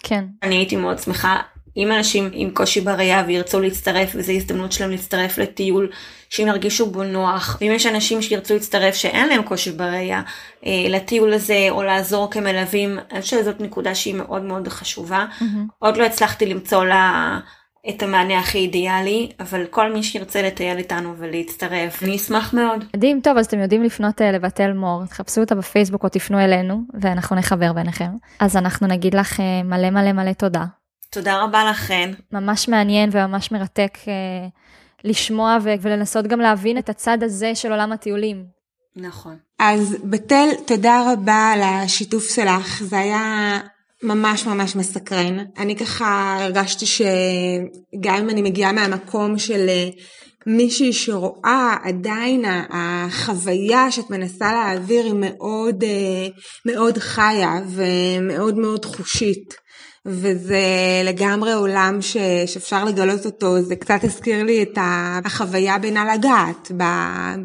כן. 0.04 0.26
אני 0.44 0.56
הייתי 0.56 0.76
מאוד 0.76 1.00
שמחה 1.00 1.42
אם 1.80 1.92
אנשים 1.92 2.30
עם 2.34 2.50
קושי 2.50 2.82
בראייה 2.82 3.24
וירצו 3.28 3.60
להצטרף 3.60 4.12
וזו 4.16 4.32
הזדמנות 4.32 4.72
שלהם 4.72 4.92
להצטרף 4.92 5.38
לטיול 5.38 5.90
שהם 6.30 6.48
ירגישו 6.48 6.86
בו 6.86 7.04
נוח 7.04 7.58
ואם 7.62 7.72
יש 7.76 7.86
אנשים 7.86 8.22
שירצו 8.22 8.54
להצטרף 8.54 8.96
שאין 8.96 9.30
להם 9.30 9.44
קושי 9.44 9.72
בראייה 9.72 10.22
אה, 10.66 10.86
לטיול 10.90 11.34
הזה 11.34 11.68
או 11.70 11.84
לעזור 11.84 12.32
כמלווים 12.32 13.00
אני 13.12 13.22
חושבת 13.22 13.40
שזאת 13.40 13.62
נקודה 13.62 13.96
שהיא 13.96 14.16
מאוד 14.16 14.44
מאוד 14.44 14.68
חשובה 14.68 15.26
mm-hmm. 15.40 15.44
עוד 15.80 15.98
לא 15.98 16.06
הצלחתי 16.06 16.46
למצוא 16.46 16.86
לה 16.86 17.40
את 17.90 18.04
המענה 18.04 18.40
הכי 18.40 18.58
אידיאלי, 18.58 19.30
אבל 19.40 19.66
כל 19.70 19.94
מי 19.94 20.04
שירצה 20.04 20.42
לטייל 20.42 20.78
איתנו 20.78 21.14
ולהצטרף, 21.18 22.04
אני 22.04 22.16
אשמח 22.16 22.54
מאוד. 22.54 22.84
מדהים, 22.96 23.22
טוב, 23.24 23.38
אז 23.38 23.46
אתם 23.46 23.60
יודעים 23.60 23.84
לפנות 23.84 24.22
אה, 24.22 24.32
לבתל 24.32 24.74
מור, 24.74 25.06
תחפשו 25.06 25.42
אותה 25.42 25.56
בפייסבוק 25.56 26.04
או 26.04 26.10
תפנו 26.10 26.40
אלינו, 26.40 26.82
ואנחנו 27.02 27.36
נחבר 27.36 27.74
ביניכם. 27.74 28.10
אז 28.40 28.58
אנחנו 28.58 28.88
נגיד 28.88 29.14
לך 29.14 29.40
אה, 29.40 29.64
מלא 29.64 29.90
מלא 29.90 30.12
מלא 30.12 30.34
תודה. 30.34 30.66
תודה 31.12 31.44
רבה 31.44 31.70
לכן. 31.70 32.12
ממש 32.32 32.70
מעניין 32.70 33.10
וממש 33.14 33.52
מרתק 33.52 33.98
אה, 34.08 34.48
לשמוע 35.04 35.58
ו- 35.64 35.74
ולנסות 35.82 36.28
גם 36.28 36.40
להבין 36.40 36.78
את 36.78 36.90
הצד 36.90 37.24
הזה 37.24 37.56
של 37.56 37.72
עולם 37.72 37.92
הטיולים. 37.92 38.46
נכון. 38.96 39.38
אז 39.60 39.98
בתל, 40.04 40.48
תודה 40.68 41.14
רבה 41.14 41.52
על 41.54 41.62
השיתוף 41.62 42.36
שלך, 42.36 42.84
זה 42.84 43.00
היה 43.00 43.58
ממש 44.04 44.46
ממש 44.46 44.76
מסקרן. 44.76 45.38
אני 45.58 45.76
ככה 45.76 46.38
הרגשתי 46.40 46.86
שגם 46.86 48.16
אם 48.16 48.30
אני 48.30 48.42
מגיעה 48.42 48.72
מהמקום 48.72 49.38
של 49.38 49.66
אה, 49.70 49.90
מישהי 50.48 50.94
שרואה 50.94 51.76
עדיין 51.84 52.46
החוויה 52.70 53.92
שאת 53.92 54.10
מנסה 54.10 54.54
להעביר 54.54 55.06
היא 55.06 55.14
מאוד 55.16 55.84
אה, 55.84 56.28
מאוד 56.66 56.98
חיה 56.98 57.60
ומאוד 57.68 58.58
מאוד 58.58 58.86
חושית. 58.86 59.69
וזה 60.10 60.62
לגמרי 61.04 61.54
עולם 61.54 61.98
ש, 62.02 62.18
שאפשר 62.46 62.86
לגלות 62.86 63.26
אותו, 63.26 63.62
זה 63.62 63.76
קצת 63.76 64.04
הזכיר 64.04 64.44
לי 64.44 64.64
את 64.64 64.78
החוויה 65.26 65.78
בינה 65.78 66.16
לגעת, 66.16 66.72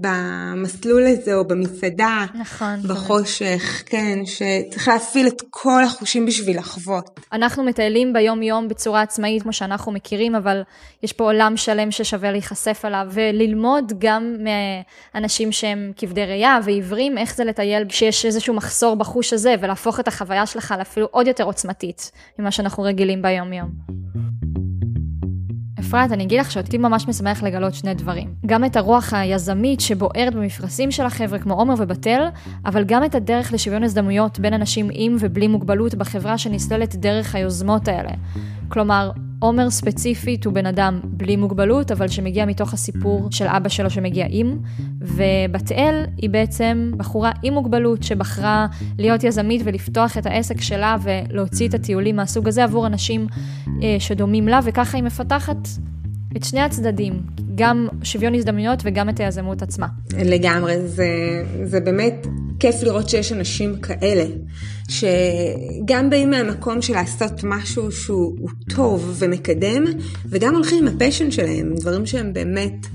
במסלול 0.01 1.07
הזה 1.07 1.35
או 1.35 1.45
במסעדה, 1.45 2.25
נכון. 2.41 2.81
בחושך, 2.89 3.83
כן, 3.87 4.19
שצריך 4.25 4.89
להפעיל 4.89 5.27
את 5.27 5.43
כל 5.51 5.85
החושים 5.85 6.27
בשביל 6.27 6.59
לחוות. 6.59 7.21
אנחנו 7.33 7.65
מטיילים 7.65 8.13
ביום 8.13 8.43
יום 8.43 8.69
בצורה 8.69 9.03
עצמאית 9.03 9.43
כמו 9.43 9.53
שאנחנו 9.53 9.93
מכירים, 9.93 10.35
אבל 10.35 10.63
יש 11.03 11.13
פה 11.13 11.25
עולם 11.25 11.57
שלם 11.57 11.91
ששווה 11.91 12.33
להיחשף 12.33 12.81
עליו 12.85 13.07
וללמוד 13.11 13.93
גם 13.99 14.37
מאנשים 15.15 15.53
שהם 15.53 15.93
כבדי 15.97 16.25
ראייה 16.25 16.59
ועיוורים, 16.65 17.19
איך 17.19 17.37
זה 17.37 17.45
לטייל 17.45 17.85
כשיש 17.89 18.27
איזשהו 18.27 18.55
מחסור 18.55 18.97
בחוש 18.97 19.33
הזה, 19.33 19.55
ולהפוך 19.61 20.01
את 20.01 20.09
החוויה 20.09 20.47
שלך 20.47 20.75
לאפילו 20.79 21.09
עוד 21.11 21.27
יותר 21.27 21.45
עוצמתית 21.45 22.13
ממה 22.39 22.51
שאנחנו 22.55 22.83
רגילים 22.83 23.23
ביום-יום. 23.23 23.71
אפרת, 25.81 26.13
אני 26.13 26.25
אגיד 26.25 26.41
לך 26.41 26.51
שאותי 26.51 26.79
ממש 26.79 27.09
משמח 27.09 27.43
לגלות 27.43 27.75
שני 27.75 27.95
דברים. 27.95 28.35
גם 28.47 28.65
את 28.65 28.77
הרוח 28.77 29.13
היזמית 29.13 29.81
שבוערת 29.81 30.35
במפרשים 30.35 30.91
של 30.91 31.07
החבר'ה 31.07 31.39
כמו 31.39 31.55
עומר 31.55 31.75
ובתל, 31.79 32.27
אבל 32.67 32.85
גם 32.85 33.05
את 33.05 33.15
הדרך 33.15 33.53
לשוויון 33.53 33.83
הזדמנויות 33.83 34.39
בין 34.39 34.55
אנשים 34.55 34.89
עם 34.93 35.17
ובלי 35.21 35.49
מוגבלות 35.49 35.95
בחברה 35.95 36.39
שנסללת 36.39 36.97
דרך 36.97 37.35
היוזמות 37.35 37.89
האלה. 37.89 38.11
כלומר, 38.69 39.11
עומר 39.45 39.71
ספציפית 39.71 40.45
הוא 40.45 40.55
בן 40.55 40.67
אדם 40.67 41.01
בלי 41.05 41.37
מוגבלות, 41.37 41.93
אבל 41.93 42.09
שמגיע 42.09 42.47
מתוך 42.47 42.73
הסיפור 42.73 43.29
של 43.31 43.47
אבא 43.47 43.69
שלו 43.69 43.91
שמגיע 43.91 44.27
עם, 44.29 44.59
ובת 45.01 45.73
אל 45.73 46.05
היא 46.17 46.31
בעצם 46.31 46.93
בחורה 46.97 47.33
עם 47.43 47.55
מוגבלות 47.55 48.03
שבחרה 48.03 48.67
להיות 48.99 49.25
יזמית 49.25 49.63
ולפתוח 49.65 50.19
את 50.19 50.27
העסק 50.27 50.61
שלה 50.61 50.97
ולהוציא 51.03 51.69
את 51.69 51.75
הטיולים 51.75 52.17
מהסוג 52.17 52.49
הזה 52.49 52.65
עבור 52.65 52.87
אנשים 52.87 53.27
אה, 53.83 53.97
שדומים 53.99 54.49
לה, 54.49 54.61
וככה 54.65 54.97
היא 54.97 55.05
מפתחת 55.05 55.69
את 56.37 56.45
שני 56.45 56.61
הצדדים, 56.61 57.21
גם 57.55 57.89
שוויון 58.03 58.35
הזדמנויות 58.35 58.79
וגם 58.85 59.09
את 59.09 59.21
היזמות 59.21 59.63
עצמה. 59.63 59.87
לגמרי, 60.25 60.89
זה, 60.89 61.07
זה 61.65 61.81
באמת 61.81 62.27
כיף 62.61 62.83
לראות 62.83 63.09
שיש 63.09 63.33
אנשים 63.33 63.77
כאלה, 63.81 64.25
שגם 64.89 66.11
באים 66.11 66.31
מהמקום 66.31 66.83
של 66.83 66.93
לעשות 66.93 67.45
משהו 67.45 67.93
שהוא 67.93 68.49
טוב 68.75 69.15
ומקדם, 69.19 69.85
וגם 70.27 70.55
הולכים 70.55 70.87
עם 70.87 70.95
הפשן 70.95 71.31
שלהם, 71.31 71.75
דברים 71.75 72.07
שהם 72.07 72.33
באמת 72.33 72.87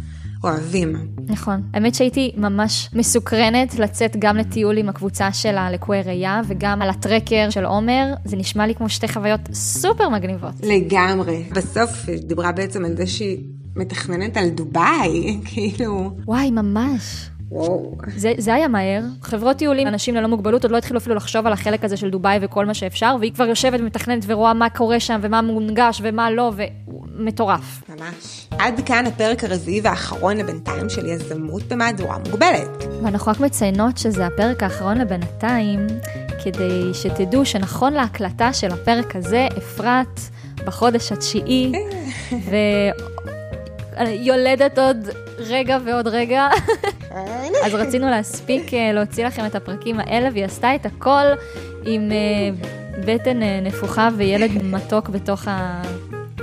אוהבים. 0.43 0.95
נכון. 1.27 1.61
האמת 1.73 1.95
שהייתי 1.95 2.31
ממש 2.37 2.89
מסוקרנת 2.93 3.79
לצאת 3.79 4.15
גם 4.19 4.37
לטיול 4.37 4.77
עם 4.77 4.89
הקבוצה 4.89 5.33
של 5.33 5.57
הלקויי 5.57 6.01
ראייה, 6.01 6.41
וגם 6.47 6.81
על 6.81 6.89
הטרקר 6.89 7.49
של 7.49 7.65
עומר, 7.65 8.13
זה 8.25 8.37
נשמע 8.37 8.67
לי 8.67 8.75
כמו 8.75 8.89
שתי 8.89 9.07
חוויות 9.07 9.41
סופר 9.53 10.09
מגניבות. 10.09 10.53
לגמרי. 10.63 11.43
בסוף 11.55 12.09
דיברה 12.09 12.51
בעצם 12.51 12.85
על 12.85 12.97
זה 12.97 13.07
שהיא 13.07 13.37
מתכננת 13.75 14.37
על 14.37 14.49
דובאי, 14.49 15.37
כאילו... 15.45 16.11
וואי, 16.25 16.51
ממש. 16.51 17.29
וואו. 17.51 17.95
זה, 18.15 18.33
זה 18.37 18.53
היה 18.53 18.67
מהר. 18.67 19.01
חברות 19.21 19.57
טיולים, 19.57 19.87
אנשים 19.87 20.15
ללא 20.15 20.27
מוגבלות 20.27 20.63
עוד 20.63 20.71
לא 20.71 20.77
התחילו 20.77 20.99
אפילו 20.99 21.15
לחשוב 21.15 21.47
על 21.47 21.53
החלק 21.53 21.85
הזה 21.85 21.97
של 21.97 22.09
דובאי 22.09 22.39
וכל 22.41 22.65
מה 22.65 22.73
שאפשר, 22.73 23.15
והיא 23.19 23.33
כבר 23.33 23.45
יושבת 23.45 23.79
ומתכננת 23.79 24.23
ורואה 24.27 24.53
מה 24.53 24.69
קורה 24.69 24.99
שם 24.99 25.19
ומה 25.21 25.41
מונגש 25.41 26.01
ומה 26.03 26.31
לא, 26.31 26.51
ומטורף. 26.55 27.83
ממש. 27.89 28.47
עד 28.59 28.81
כאן 28.85 29.05
הפרק 29.05 29.43
הרביעי 29.43 29.81
והאחרון 29.81 30.37
לבינתיים 30.37 30.89
של 30.89 31.05
יזמות 31.05 31.63
במהדורה 31.63 32.17
מוגבלת. 32.17 32.83
ואנחנו 33.03 33.31
רק 33.31 33.39
מציינות 33.39 33.97
שזה 33.97 34.25
הפרק 34.25 34.63
האחרון 34.63 34.97
לבינתיים, 34.97 35.87
כדי 36.43 36.93
שתדעו 36.93 37.45
שנכון 37.45 37.93
להקלטה 37.93 38.53
של 38.53 38.71
הפרק 38.71 39.15
הזה, 39.15 39.47
אפרת 39.57 40.19
בחודש 40.65 41.11
התשיעי, 41.11 41.71
ויולדת 43.97 44.79
עוד 44.79 44.97
רגע 45.47 45.77
ועוד 45.85 46.07
רגע. 46.07 46.47
אז 47.65 47.73
רצינו 47.73 48.09
להספיק 48.09 48.73
אה, 48.73 48.91
להוציא 48.91 49.25
לכם 49.25 49.45
את 49.45 49.55
הפרקים 49.55 49.99
האלה, 49.99 50.29
והיא 50.33 50.45
עשתה 50.45 50.75
את 50.75 50.85
הכל 50.85 51.25
עם 51.85 52.11
אה, 52.11 52.17
בטן 53.05 53.43
אה, 53.43 53.59
נפוחה 53.61 54.09
וילד 54.17 54.51
מתוק 54.63 55.09
בתוך 55.09 55.47
ה... 55.47 55.81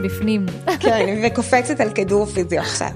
בפנים. 0.03 0.47
כן, 0.81 1.23
וקופצת 1.27 1.81
על 1.81 1.91
כדור 1.91 2.27
פיזי 2.27 2.59
עכשיו. 2.59 2.89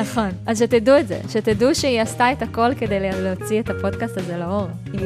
נכון, 0.00 0.28
אז 0.46 0.58
שתדעו 0.58 0.98
את 0.98 1.08
זה, 1.08 1.18
שתדעו 1.28 1.74
שהיא 1.74 2.00
עשתה 2.00 2.32
את 2.32 2.42
הכל 2.42 2.70
כדי 2.78 2.98
להוציא 3.00 3.60
את 3.60 3.70
הפודקאסט 3.70 4.16
הזה 4.16 4.36
לאור, 4.36 4.66
עם 4.92 5.00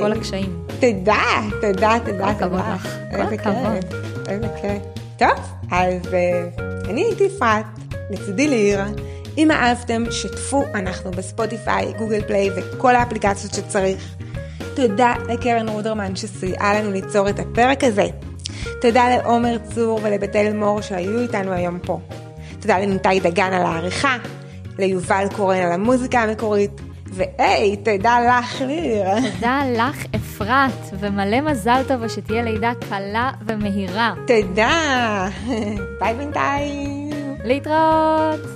כל, 0.00 0.12
הקשיים. 0.12 0.58
תודה, 0.80 1.22
תודה, 1.60 1.96
תודה, 2.04 2.18
כל 2.18 2.44
הכבוד. 2.44 2.60
לך, 2.74 2.88
כל 3.10 3.34
הכבוד. 3.34 3.84
איזה 4.28 4.46
כיף. 4.60 4.82
טוב, 5.18 5.38
אז 5.70 6.14
אה, 6.14 6.48
אני 6.90 7.04
הייתי 7.04 7.26
אפרת, 7.36 7.64
לצידי 8.10 8.48
לירה. 8.48 8.86
אם 9.38 9.50
אהבתם, 9.50 10.04
שתפו, 10.10 10.64
אנחנו 10.74 11.10
בספוטיפיי, 11.10 11.92
גוגל 11.98 12.20
פליי 12.26 12.50
וכל 12.56 12.96
האפליקציות 12.96 13.54
שצריך. 13.54 14.16
תודה 14.74 15.14
לקרן 15.28 15.68
רודרמן 15.68 16.16
שסייעה 16.16 16.80
לנו 16.80 16.92
ליצור 16.92 17.28
את 17.28 17.38
הפרק 17.38 17.84
הזה. 17.84 18.06
תודה 18.80 19.08
לעומר 19.08 19.56
צור 19.74 20.00
ולבתל 20.02 20.52
מור 20.52 20.80
שהיו 20.80 21.20
איתנו 21.20 21.52
היום 21.52 21.78
פה. 21.78 22.00
תודה 22.60 22.78
לניתאי 22.78 23.20
דגן 23.20 23.52
על 23.52 23.62
העריכה, 23.62 24.16
ליובל 24.78 25.26
קורן 25.36 25.56
על 25.56 25.72
המוזיקה 25.72 26.20
המקורית, 26.20 26.80
והי, 27.06 27.76
תודה 27.76 28.18
לך 28.28 28.60
ליר. 28.60 29.06
תודה 29.34 29.62
לך, 29.76 30.04
אפרת, 30.16 30.98
ומלא 31.00 31.40
מזל 31.40 31.82
טוב 31.88 31.96
ושתהיה 32.00 32.42
לידה 32.42 32.72
קלה 32.88 33.30
ומהירה. 33.46 34.14
תודה. 34.26 35.28
ביי 36.00 36.14
בינתיים. 36.14 36.95
להתראות! 37.46 38.55